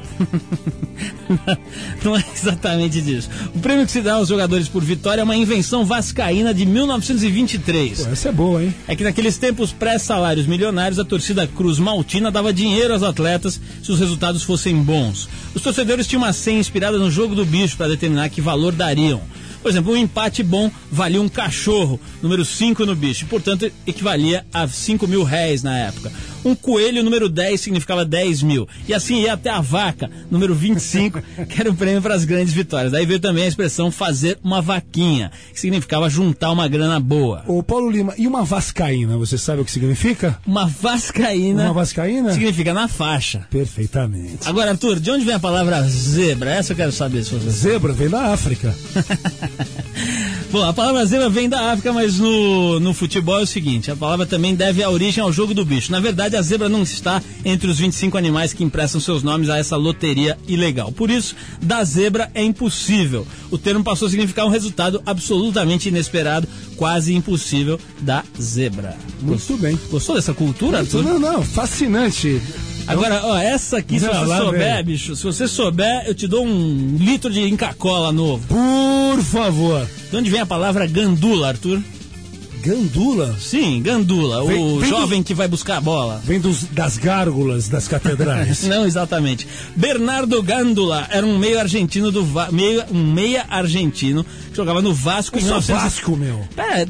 [2.03, 3.29] não é exatamente disso.
[3.55, 8.01] O prêmio que se dá aos jogadores por vitória é uma invenção vascaína de 1923.
[8.01, 8.75] Pô, essa é boa, hein?
[8.89, 13.89] É que naqueles tempos pré-salários milionários, a torcida Cruz Maltina dava dinheiro aos atletas se
[13.89, 15.29] os resultados fossem bons.
[15.55, 19.21] Os torcedores tinham uma senha inspirada no jogo do bicho para determinar que valor dariam.
[19.61, 24.67] Por exemplo, um empate bom valia um cachorro, número 5 no bicho, portanto equivalia a
[24.67, 26.11] 5 mil réis na época.
[26.43, 28.67] Um coelho, número 10, significava 10 mil.
[28.87, 32.53] E assim ia até a vaca, número 25, que era o prêmio para as grandes
[32.53, 32.91] vitórias.
[32.91, 37.43] Daí veio também a expressão fazer uma vaquinha, que significava juntar uma grana boa.
[37.47, 40.37] Ô Paulo Lima, e uma vascaína, você sabe o que significa?
[40.45, 41.65] Uma vascaína.
[41.65, 42.33] Uma vascaína?
[42.33, 43.47] Significa na faixa.
[43.49, 44.47] Perfeitamente.
[44.47, 46.51] Agora, Arthur, de onde vem a palavra zebra?
[46.51, 48.75] Essa eu quero saber se você Zebra vem da África.
[50.51, 53.95] Bom, a palavra zebra vem da África, mas no, no futebol é o seguinte: a
[53.95, 55.93] palavra também deve a origem ao jogo do bicho.
[55.93, 59.57] Na verdade, a zebra não está entre os 25 animais que emprestam seus nomes a
[59.57, 60.91] essa loteria ilegal.
[60.91, 63.25] Por isso, da zebra é impossível.
[63.49, 66.45] O termo passou a significar um resultado absolutamente inesperado,
[66.75, 68.97] quase impossível da zebra.
[69.21, 69.79] Muito bem.
[69.89, 71.01] Gostou dessa cultura, Arthur?
[71.01, 72.41] Não, não, fascinante.
[72.91, 76.97] Agora, ó, essa aqui, se você souber, bicho, se você souber, eu te dou um
[76.99, 78.45] litro de Inca-Cola novo.
[78.47, 79.87] Por favor.
[80.09, 81.81] De onde vem a palavra gandula, Arthur?
[82.61, 83.35] Gandula?
[83.39, 84.45] Sim, gandula.
[84.45, 86.21] Vem, o vem jovem do, que vai buscar a bola.
[86.23, 88.63] Vem dos, das gárgulas das catedrais.
[88.69, 89.47] Não, exatamente.
[89.75, 95.39] Bernardo Gandula era um meio argentino do meio, um meia argentino que jogava no Vasco
[95.39, 95.83] em 1900...
[95.83, 96.47] Vasco, meu.
[96.55, 96.85] É,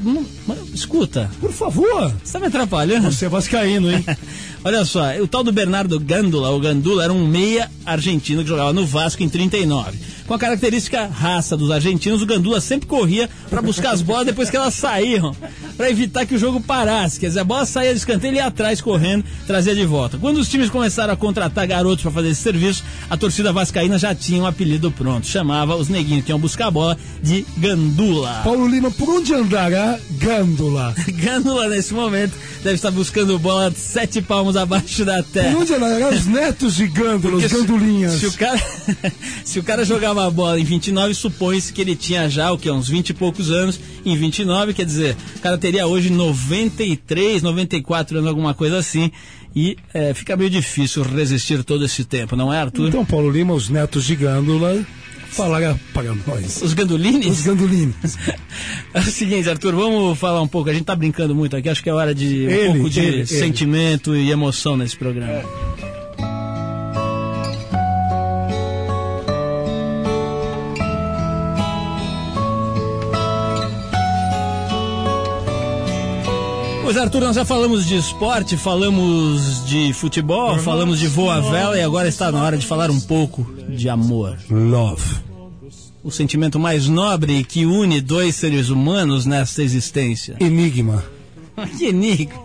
[0.74, 1.32] escuta.
[1.40, 2.14] Por favor.
[2.22, 3.10] Você tá me atrapalhando?
[3.10, 4.04] Você é vascaíno, hein?
[4.64, 8.72] Olha só, o tal do Bernardo Gandula, o Gandula, era um meia argentino que jogava
[8.72, 9.98] no Vasco em 39.
[10.28, 14.50] Com a característica raça dos argentinos, o Gandula sempre corria para buscar as bolas depois
[14.50, 15.36] que elas saíam,
[15.76, 17.20] para evitar que o jogo parasse.
[17.20, 20.18] Quer dizer, a bola saía de escanteio e ia atrás correndo, trazia de volta.
[20.18, 24.14] Quando os times começaram a contratar garotos para fazer esse serviço, a torcida vascaína já
[24.14, 25.28] tinha um apelido pronto.
[25.28, 28.42] Chamava os neguinhos que iam buscar a bola de Gandula.
[28.44, 30.96] Paulo Lima, por onde andará Gandula?
[31.12, 32.34] Gandula, nesse momento,
[32.64, 35.58] deve estar buscando bola sete palmos abaixo da terra.
[35.58, 38.14] Onde andará os netos de Gandula, os Gandulinhas?
[38.14, 38.62] Se o cara,
[39.44, 42.70] se o cara jogava a bola em 29, supõe-se que ele tinha já, o que,
[42.70, 48.18] uns 20 e poucos anos em 29, quer dizer, o cara teria hoje 93, 94
[48.18, 49.12] anos, alguma coisa assim.
[49.54, 52.88] E é, fica meio difícil resistir todo esse tempo, não é, Arthur?
[52.88, 54.86] Então, Paulo Lima, os netos de Gândula
[55.32, 56.62] falar para nós.
[56.62, 57.40] Os gandolines?
[57.40, 58.18] Os gandolines.
[58.94, 60.70] é o seguinte, Arthur, vamos falar um pouco.
[60.70, 63.00] A gente tá brincando muito aqui, acho que é hora de um ele, pouco de
[63.00, 64.26] ele, sentimento ele.
[64.26, 65.32] e emoção nesse programa.
[65.32, 65.71] É.
[76.92, 81.82] Pois Arthur, nós já falamos de esporte, falamos de futebol, falamos de voa vela e
[81.82, 84.38] agora está na hora de falar um pouco de amor.
[84.50, 85.16] Love.
[86.04, 90.36] O sentimento mais nobre que une dois seres humanos nesta existência.
[90.38, 91.02] Enigma.
[91.78, 92.36] que enigma?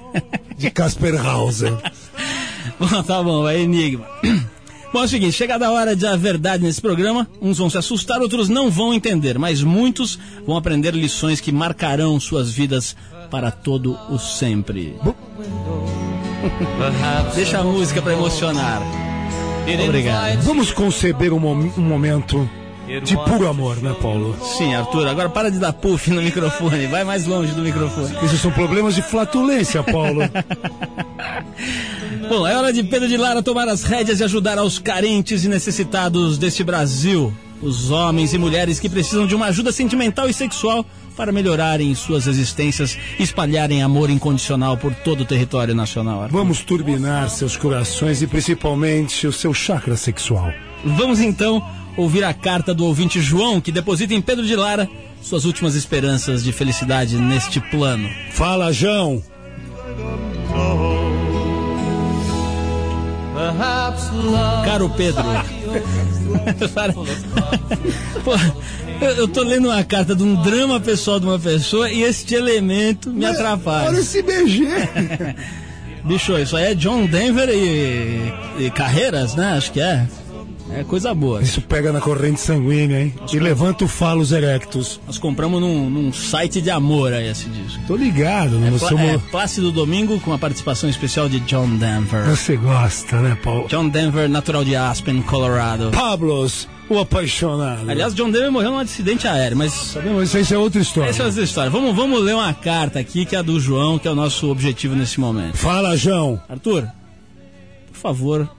[0.57, 1.76] De Casper Hauser.
[2.78, 4.07] bom, tá bom, é enigma.
[4.92, 8.22] Bom, é o seguinte, chegada a hora da verdade nesse programa, uns vão se assustar,
[8.22, 12.97] outros não vão entender, mas muitos vão aprender lições que marcarão suas vidas
[13.27, 14.97] para todo o sempre.
[17.35, 18.81] Deixa a música para emocionar.
[19.85, 20.43] Obrigado.
[20.43, 22.49] Vamos conceber um, mom- um momento
[23.03, 24.37] de puro amor, né, Paulo?
[24.57, 28.14] Sim, Arthur, agora para de dar puff no microfone, vai mais longe do microfone.
[28.22, 30.20] Esses são problemas de flatulência, Paulo.
[32.29, 35.49] Bom, é hora de Pedro de Lara tomar as rédeas e ajudar aos carentes e
[35.49, 37.33] necessitados deste Brasil.
[37.62, 40.85] Os homens e mulheres que precisam de uma ajuda sentimental e sexual
[41.17, 46.29] para melhorarem suas existências e espalharem amor incondicional por todo o território nacional.
[46.31, 50.53] Vamos turbinar seus corações e principalmente o seu chakra sexual.
[50.85, 54.89] Vamos então ouvir a carta do ouvinte João, que deposita em Pedro de Lara
[55.23, 58.09] suas últimas esperanças de felicidade neste plano.
[58.31, 59.23] Fala, João.
[64.64, 65.55] Caro Pedro.
[66.74, 66.93] Para.
[66.93, 67.05] Pô,
[69.01, 72.35] eu, eu tô lendo uma carta de um drama pessoal de uma pessoa e este
[72.35, 73.89] elemento me atrapalha.
[73.89, 74.66] Olha esse BG.
[76.05, 79.55] Bicho, isso aí é John Denver e, e Carreiras, né?
[79.57, 80.07] Acho que é.
[80.73, 81.41] É coisa boa.
[81.43, 83.14] Isso pega na corrente sanguínea, hein?
[83.33, 85.01] E levanta o falos erectus.
[85.07, 87.81] Nós compramos num, num site de amor aí esse disco.
[87.87, 88.71] Tô ligado, né?
[88.77, 92.25] Pla- Você, é Plácido Domingo com a participação especial de John Denver.
[92.27, 93.69] você gosta, né, Paulo?
[93.69, 95.91] John Denver, natural de Aspen, Colorado.
[95.93, 97.89] Pablos, o apaixonado.
[97.89, 101.09] Aliás, John Denver morreu num acidente aéreo, mas Sabemos, isso aí é outra história.
[101.11, 101.71] essa é outra história.
[101.71, 104.51] Vamos, vamos ler uma carta aqui, que é a do João, que é o nosso
[104.51, 105.57] objetivo nesse momento.
[105.57, 106.41] Fala, João.
[106.49, 106.87] Arthur,
[107.93, 108.51] por favor,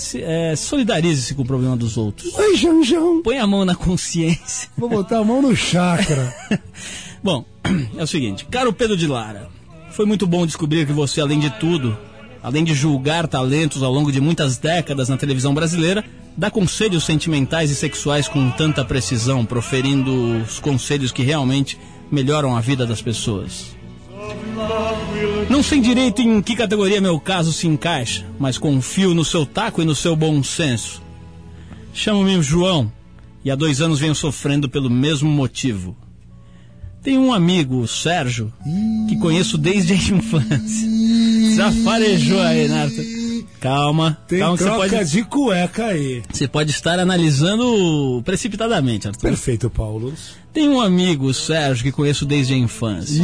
[0.00, 2.34] se, é, solidarize-se com o problema dos outros.
[2.34, 3.22] Oi, João, João.
[3.22, 4.68] Põe a mão na consciência.
[4.76, 6.34] Vou botar a mão no chakra.
[7.22, 7.44] Bom,
[7.96, 9.48] é o seguinte, caro Pedro de Lara,
[9.90, 11.96] foi muito bom descobrir que você, além de tudo,
[12.42, 16.02] além de julgar talentos ao longo de muitas décadas na televisão brasileira,
[16.34, 21.78] dá conselhos sentimentais e sexuais com tanta precisão, proferindo os conselhos que realmente
[22.10, 23.76] melhoram a vida das pessoas.
[25.48, 29.82] Não sei direito em que categoria meu caso se encaixa, mas confio no seu taco
[29.82, 31.02] e no seu bom senso.
[31.92, 32.90] Chamo-me João
[33.44, 35.96] e há dois anos venho sofrendo pelo mesmo motivo.
[37.02, 38.52] Tenho um amigo, o Sérgio,
[39.08, 40.88] que conheço desde a infância.
[41.56, 43.04] Já farejou aí, Arthur?
[43.58, 46.22] Calma, Tem calma que você troca pode, de cueca aí.
[46.32, 49.20] você pode estar analisando precipitadamente, Arthur.
[49.28, 50.14] Perfeito, Paulo.
[50.52, 53.22] Tenho um amigo, o Sérgio, que conheço desde a infância.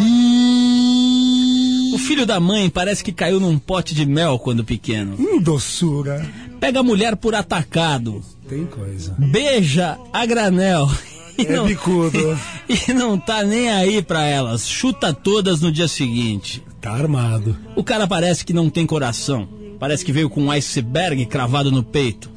[1.97, 5.16] O filho da mãe parece que caiu num pote de mel quando pequeno.
[5.18, 6.30] Hum, doçura.
[6.61, 9.14] Pega a mulher por atacado, Tem coisa.
[9.18, 10.90] beija a granel.
[11.38, 12.38] E É bicudo.
[12.68, 14.68] E não tá nem aí pra elas.
[14.68, 16.62] Chuta todas no dia seguinte.
[16.82, 17.57] Tá armado.
[17.74, 19.49] O cara parece que não tem coração.
[19.80, 22.30] Parece que veio com um iceberg cravado no peito.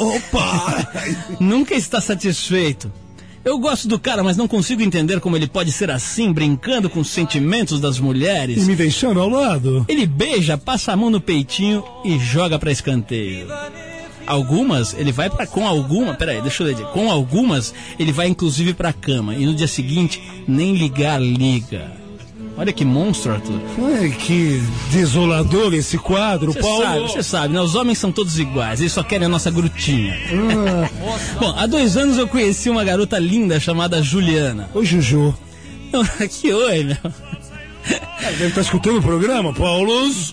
[0.00, 0.88] Opa!
[1.38, 2.90] Nunca está satisfeito.
[3.46, 6.98] Eu gosto do cara, mas não consigo entender como ele pode ser assim, brincando com
[6.98, 8.66] os sentimentos das e mulheres.
[8.66, 9.86] me deixando ao lado?
[9.88, 13.46] Ele beija, passa a mão no peitinho e joga pra escanteio.
[14.26, 16.76] Algumas, ele vai pra com alguma, peraí, deixa eu ler.
[16.86, 22.05] Com algumas, ele vai inclusive pra cama e no dia seguinte nem ligar liga.
[22.58, 23.60] Olha que monstro, Arthur.
[24.00, 26.82] Ai, que desolador esse quadro, Você Paulo.
[26.84, 27.60] sabe, você sabe, né?
[27.60, 30.14] Os homens são todos iguais, eles só querem a nossa grutinha.
[30.32, 30.88] Ah,
[31.38, 34.70] Bom, há dois anos eu conheci uma garota linda chamada Juliana.
[34.74, 35.34] Ô, Juju.
[36.40, 36.96] que oi, meu.
[38.20, 39.92] Deve estar escutando o programa, Paulo?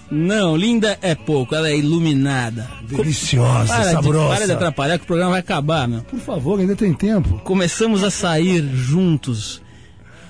[0.09, 2.67] Não, linda é pouco, ela é iluminada.
[2.84, 4.36] Deliciosa, Para de, saborosa.
[4.36, 6.01] para de atrapalhar que o programa vai acabar, meu.
[6.01, 7.39] Por favor, ainda tem tempo.
[7.43, 9.61] Começamos a sair juntos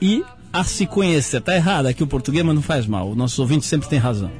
[0.01, 0.21] e
[0.53, 1.41] a se conhecer.
[1.41, 3.09] Tá errado aqui o português, mas não faz mal.
[3.09, 4.31] O nosso ouvinte sempre tem razão.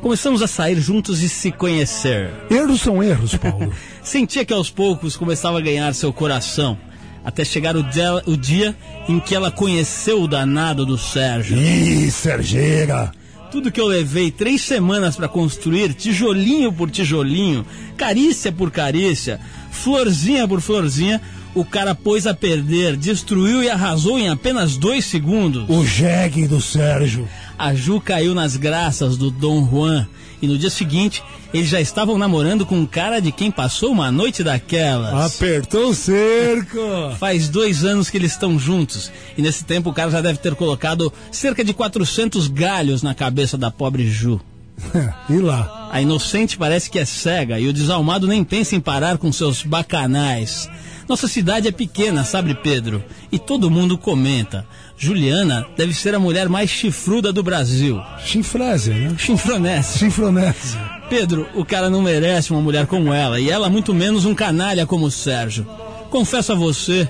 [0.00, 2.28] Começamos a sair juntos e se conhecer.
[2.50, 3.72] Erros são erros, Paulo.
[4.02, 6.76] Sentia que aos poucos começava a ganhar seu coração.
[7.24, 8.76] Até chegar o dia, o dia
[9.08, 11.56] em que ela conheceu o danado do Sérgio.
[11.56, 13.12] Ih, Sergeira.
[13.52, 17.64] Tudo que eu levei três semanas para construir, tijolinho por tijolinho,
[17.96, 19.38] carícia por carícia,
[19.70, 21.20] florzinha por florzinha,
[21.54, 25.64] o cara pôs a perder, destruiu e arrasou em apenas dois segundos.
[25.68, 27.28] O jegue do Sérgio.
[27.58, 30.06] A Ju caiu nas graças do Dom Juan
[30.40, 31.22] e no dia seguinte
[31.52, 35.34] eles já estavam namorando com um cara de quem passou uma noite daquelas.
[35.34, 36.78] Apertou o cerco.
[37.20, 39.12] Faz dois anos que eles estão juntos.
[39.36, 43.58] E nesse tempo o cara já deve ter colocado cerca de 400 galhos na cabeça
[43.58, 44.40] da pobre Ju.
[45.28, 45.81] e lá?
[45.92, 49.62] A inocente parece que é cega e o desalmado nem pensa em parar com seus
[49.62, 50.66] bacanais.
[51.06, 53.04] Nossa cidade é pequena, sabe, Pedro?
[53.30, 54.66] E todo mundo comenta.
[54.96, 58.00] Juliana deve ser a mulher mais chifruda do Brasil.
[58.24, 59.14] Chinfrésia, né?
[59.18, 59.98] Chinfronese.
[59.98, 60.78] Chinfronese.
[61.10, 64.86] Pedro, o cara não merece uma mulher como ela, e ela muito menos um canalha
[64.86, 65.66] como o Sérgio.
[66.08, 67.06] Confesso a você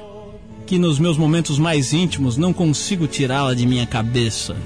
[0.72, 4.56] que nos meus momentos mais íntimos não consigo tirá-la de minha cabeça.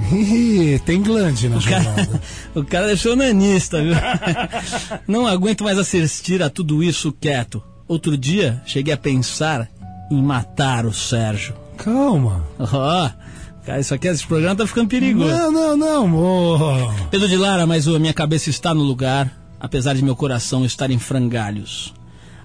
[0.85, 2.07] Tem glande na O jornada.
[2.07, 2.21] cara,
[2.55, 3.93] o cara deixou nanista, viu?
[5.09, 7.61] Não aguento mais assistir a tudo isso quieto.
[7.89, 9.69] Outro dia, cheguei a pensar
[10.09, 11.57] em matar o Sérgio.
[11.77, 12.45] Calma.
[12.57, 13.11] Ó,
[13.65, 15.29] cara, isso aqui, esse programa tá ficando perigoso.
[15.29, 16.95] Não, não, não, amor.
[17.11, 20.89] Pedro de Lara, mas a minha cabeça está no lugar, apesar de meu coração estar
[20.89, 21.93] em frangalhos.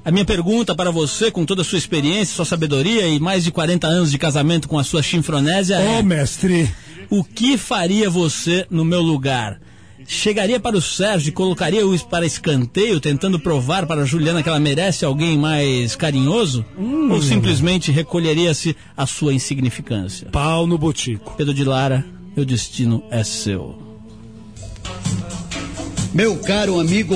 [0.03, 3.51] A minha pergunta para você, com toda a sua experiência, sua sabedoria e mais de
[3.51, 6.73] 40 anos de casamento com a sua chinfronésia Ô, é: mestre.
[7.07, 9.59] o que faria você no meu lugar?
[10.07, 14.59] Chegaria para o Sérgio e colocaria-o para escanteio, tentando provar para a Juliana que ela
[14.59, 16.65] merece alguém mais carinhoso?
[17.11, 20.29] Ou simplesmente recolheria-se a sua insignificância?
[20.31, 21.35] Pau no botico.
[21.37, 22.03] Pedro de Lara,
[22.35, 23.77] meu destino é seu.
[26.11, 27.15] Meu caro amigo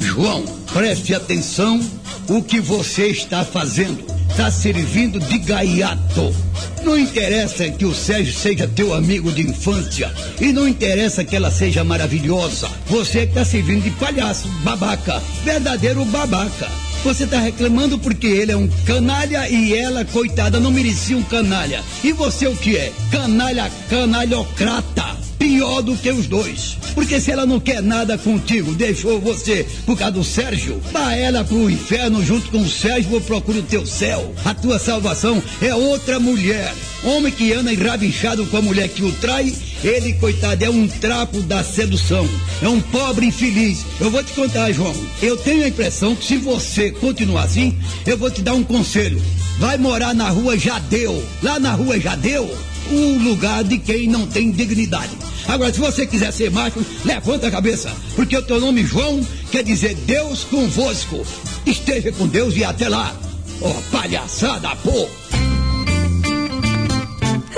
[0.00, 1.80] João, preste atenção
[2.28, 4.04] o que você está fazendo.
[4.30, 6.34] Está servindo de gaiato.
[6.82, 10.10] Não interessa que o Sérgio seja teu amigo de infância
[10.40, 12.68] e não interessa que ela seja maravilhosa.
[12.86, 16.68] Você está servindo de palhaço, babaca, verdadeiro babaca.
[17.04, 21.82] Você está reclamando porque ele é um canalha e ela, coitada, não merecia um canalha.
[22.02, 22.92] E você o que é?
[23.10, 25.11] Canalha, canalhocrata
[25.42, 26.78] pior do que os dois.
[26.94, 31.42] Porque se ela não quer nada contigo, deixou você por causa do Sérgio, dá ela
[31.42, 34.32] pro inferno junto com o Sérgio procura o teu céu.
[34.44, 36.72] A tua salvação é outra mulher.
[37.02, 41.42] Homem que anda enrabichado com a mulher que o trai, ele, coitado, é um trapo
[41.42, 42.28] da sedução.
[42.62, 43.84] É um pobre infeliz.
[43.98, 44.94] Eu vou te contar, João.
[45.20, 47.76] Eu tenho a impressão que se você continuar assim,
[48.06, 49.20] eu vou te dar um conselho.
[49.58, 51.20] Vai morar na rua Jadeu.
[51.42, 52.48] Lá na rua Jadeu,
[52.90, 55.16] o lugar de quem não tem dignidade.
[55.48, 59.20] Agora, se você quiser ser macho, levanta a cabeça, porque o teu nome João
[59.50, 61.24] quer dizer Deus convosco.
[61.66, 63.14] Esteja com Deus e até lá.
[63.60, 65.08] Ó, palhaçada, pô!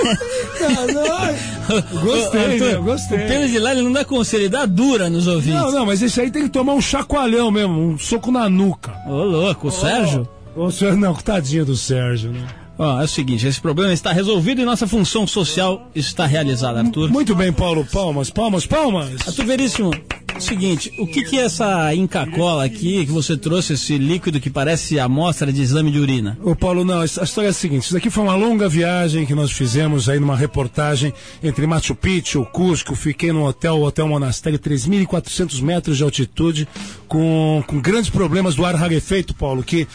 [2.03, 2.77] Gostei, Arthur, né?
[2.77, 3.17] Gostei.
[3.17, 5.59] O Pedro de ele não dá conselho, ele dá dura nos ouvintes.
[5.59, 8.93] Não, não, mas esse aí tem que tomar um chacoalhão mesmo, um soco na nuca.
[9.07, 10.27] Ô, louco, o Sérgio?
[10.55, 12.45] Ô, senhor, não, tadinho do Sérgio, né?
[12.77, 17.09] Ó, é o seguinte, esse problema está resolvido e nossa função social está realizada, Arthur.
[17.09, 17.85] Muito bem, Paulo.
[17.85, 19.09] Palmas, palmas, palmas.
[19.27, 19.91] Arthur Veríssimo,
[20.35, 24.49] é seguinte, o que que é essa Inca-Cola aqui, que você trouxe esse líquido que
[24.49, 26.37] parece amostra de exame de urina?
[26.43, 29.33] Ô Paulo, não, a história é a seguinte, isso daqui foi uma longa viagem que
[29.33, 34.59] nós fizemos aí numa reportagem entre Machu Picchu, Cusco, fiquei num hotel, o Hotel Monastério,
[34.59, 36.67] 3.400 metros de altitude,
[37.07, 39.87] com, com grandes problemas do ar rarefeito, Paulo, que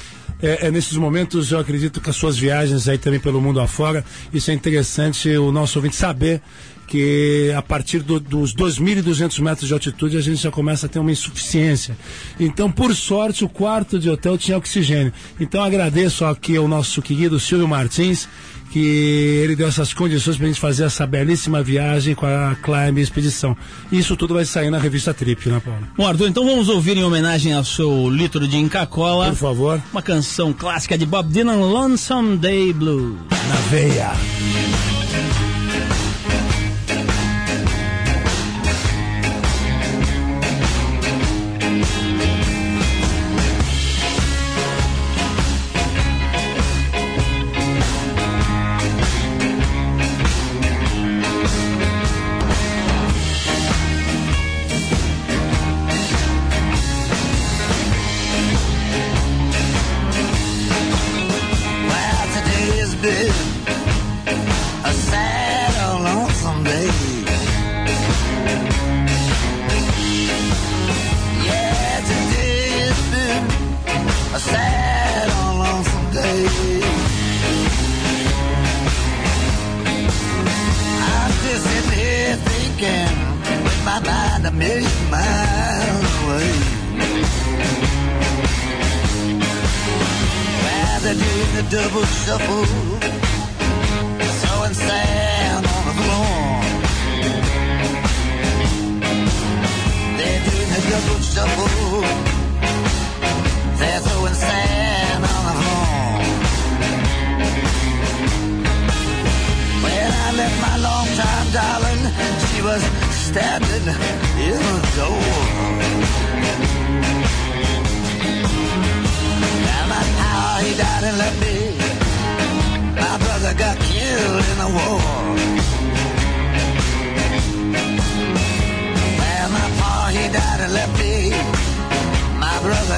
[0.42, 4.04] é, é, nesses momentos eu acredito que as suas viagens aí também pelo mundo afora,
[4.32, 6.40] isso é interessante o nosso ouvinte saber
[6.90, 10.98] que a partir do, dos 2.200 metros de altitude a gente já começa a ter
[10.98, 11.96] uma insuficiência.
[12.38, 15.12] Então, por sorte, o quarto de hotel tinha oxigênio.
[15.38, 18.28] Então, agradeço aqui ao nosso querido Silvio Martins,
[18.72, 18.80] que
[19.44, 23.56] ele deu essas condições para a gente fazer essa belíssima viagem com a Climb Expedição.
[23.92, 25.86] Isso tudo vai sair na revista Trip, né, Paulo?
[25.96, 30.02] Bom, Arthur, então vamos ouvir em homenagem ao seu litro de Inca-Cola Por favor, uma
[30.02, 33.16] canção clássica de Bob Dylan, Lonesome Day Blues.
[33.30, 34.10] na veia.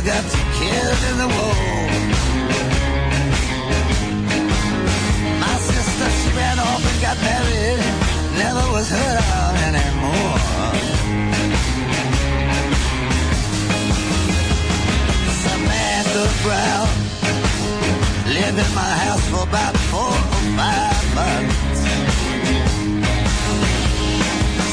[0.04, 1.86] got two kids in the wall.
[5.38, 7.78] My sister, she ran off and got married.
[8.42, 10.38] Never was heard of anymore.
[15.44, 16.88] Samantha Brown
[18.26, 21.80] lived in my house for about four or five months.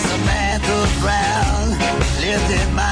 [0.07, 1.69] Samantha Brown
[2.25, 2.88] lived in my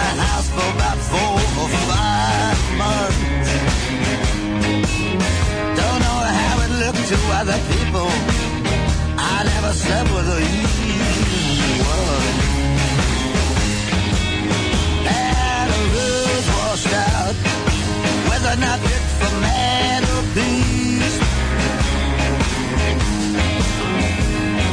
[7.40, 8.10] other people.
[9.20, 10.40] I never slept with a
[11.94, 12.36] one.
[15.06, 17.36] And a rose washed out,
[18.30, 21.22] whether or not fit for man or beast.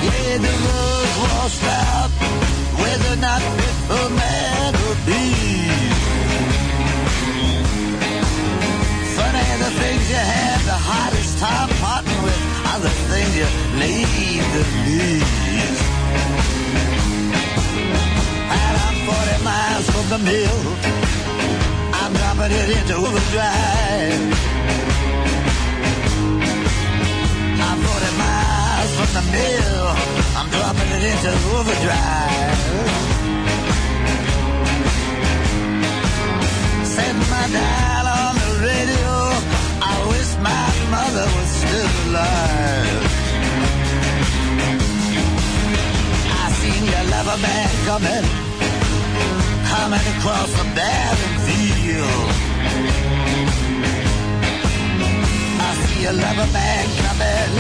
[0.07, 2.11] Yeah, the rose washed out,
[2.81, 6.01] whether or not fit for man or beast.
[9.17, 11.74] Funny the things you have the hardest time
[12.75, 13.47] are the things you
[13.79, 15.83] need the least.
[18.59, 20.61] And I'm 40 miles from the mill.
[22.01, 24.23] I'm dropping it into overdrive.
[27.67, 29.87] I'm 40 miles from the mill.
[30.39, 33.14] I'm dropping it into overdrive.
[47.35, 48.25] Lover man coming,
[49.67, 52.31] coming across the barren field.
[55.61, 57.51] I see your lover man coming,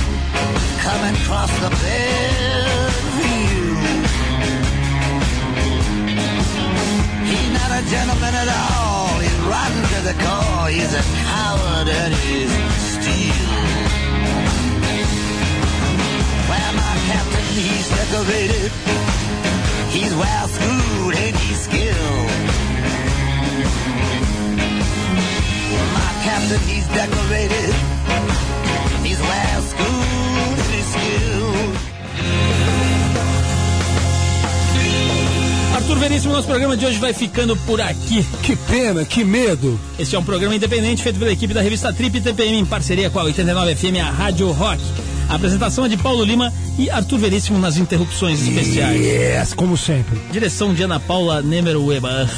[0.78, 4.06] coming across the barren field.
[7.26, 9.18] He's not a gentleman at all.
[9.18, 10.68] He's rotten to the core.
[10.68, 12.52] He's a coward and he's
[12.94, 13.48] steel.
[16.48, 19.13] Well, my captain, he's decorated.
[19.94, 22.30] He's well schooled and he's skilled.
[25.94, 27.72] My captain, he's decorated.
[29.06, 31.76] He's well schooled and he's skilled.
[35.76, 38.26] Arthur Veríssimo, nosso programa de hoje vai ficando por aqui.
[38.42, 39.78] Que pena, que medo.
[39.96, 43.20] Este é um programa independente feito pela equipe da revista Trip TPM em parceria com
[43.20, 44.82] a 89 FM, a Rádio Rock.
[45.34, 49.00] A apresentação é de Paulo Lima e Arthur Veríssimo nas interrupções especiais.
[49.00, 50.16] Yes, como sempre.
[50.30, 52.30] Direção de Ana Paula Nemerueba.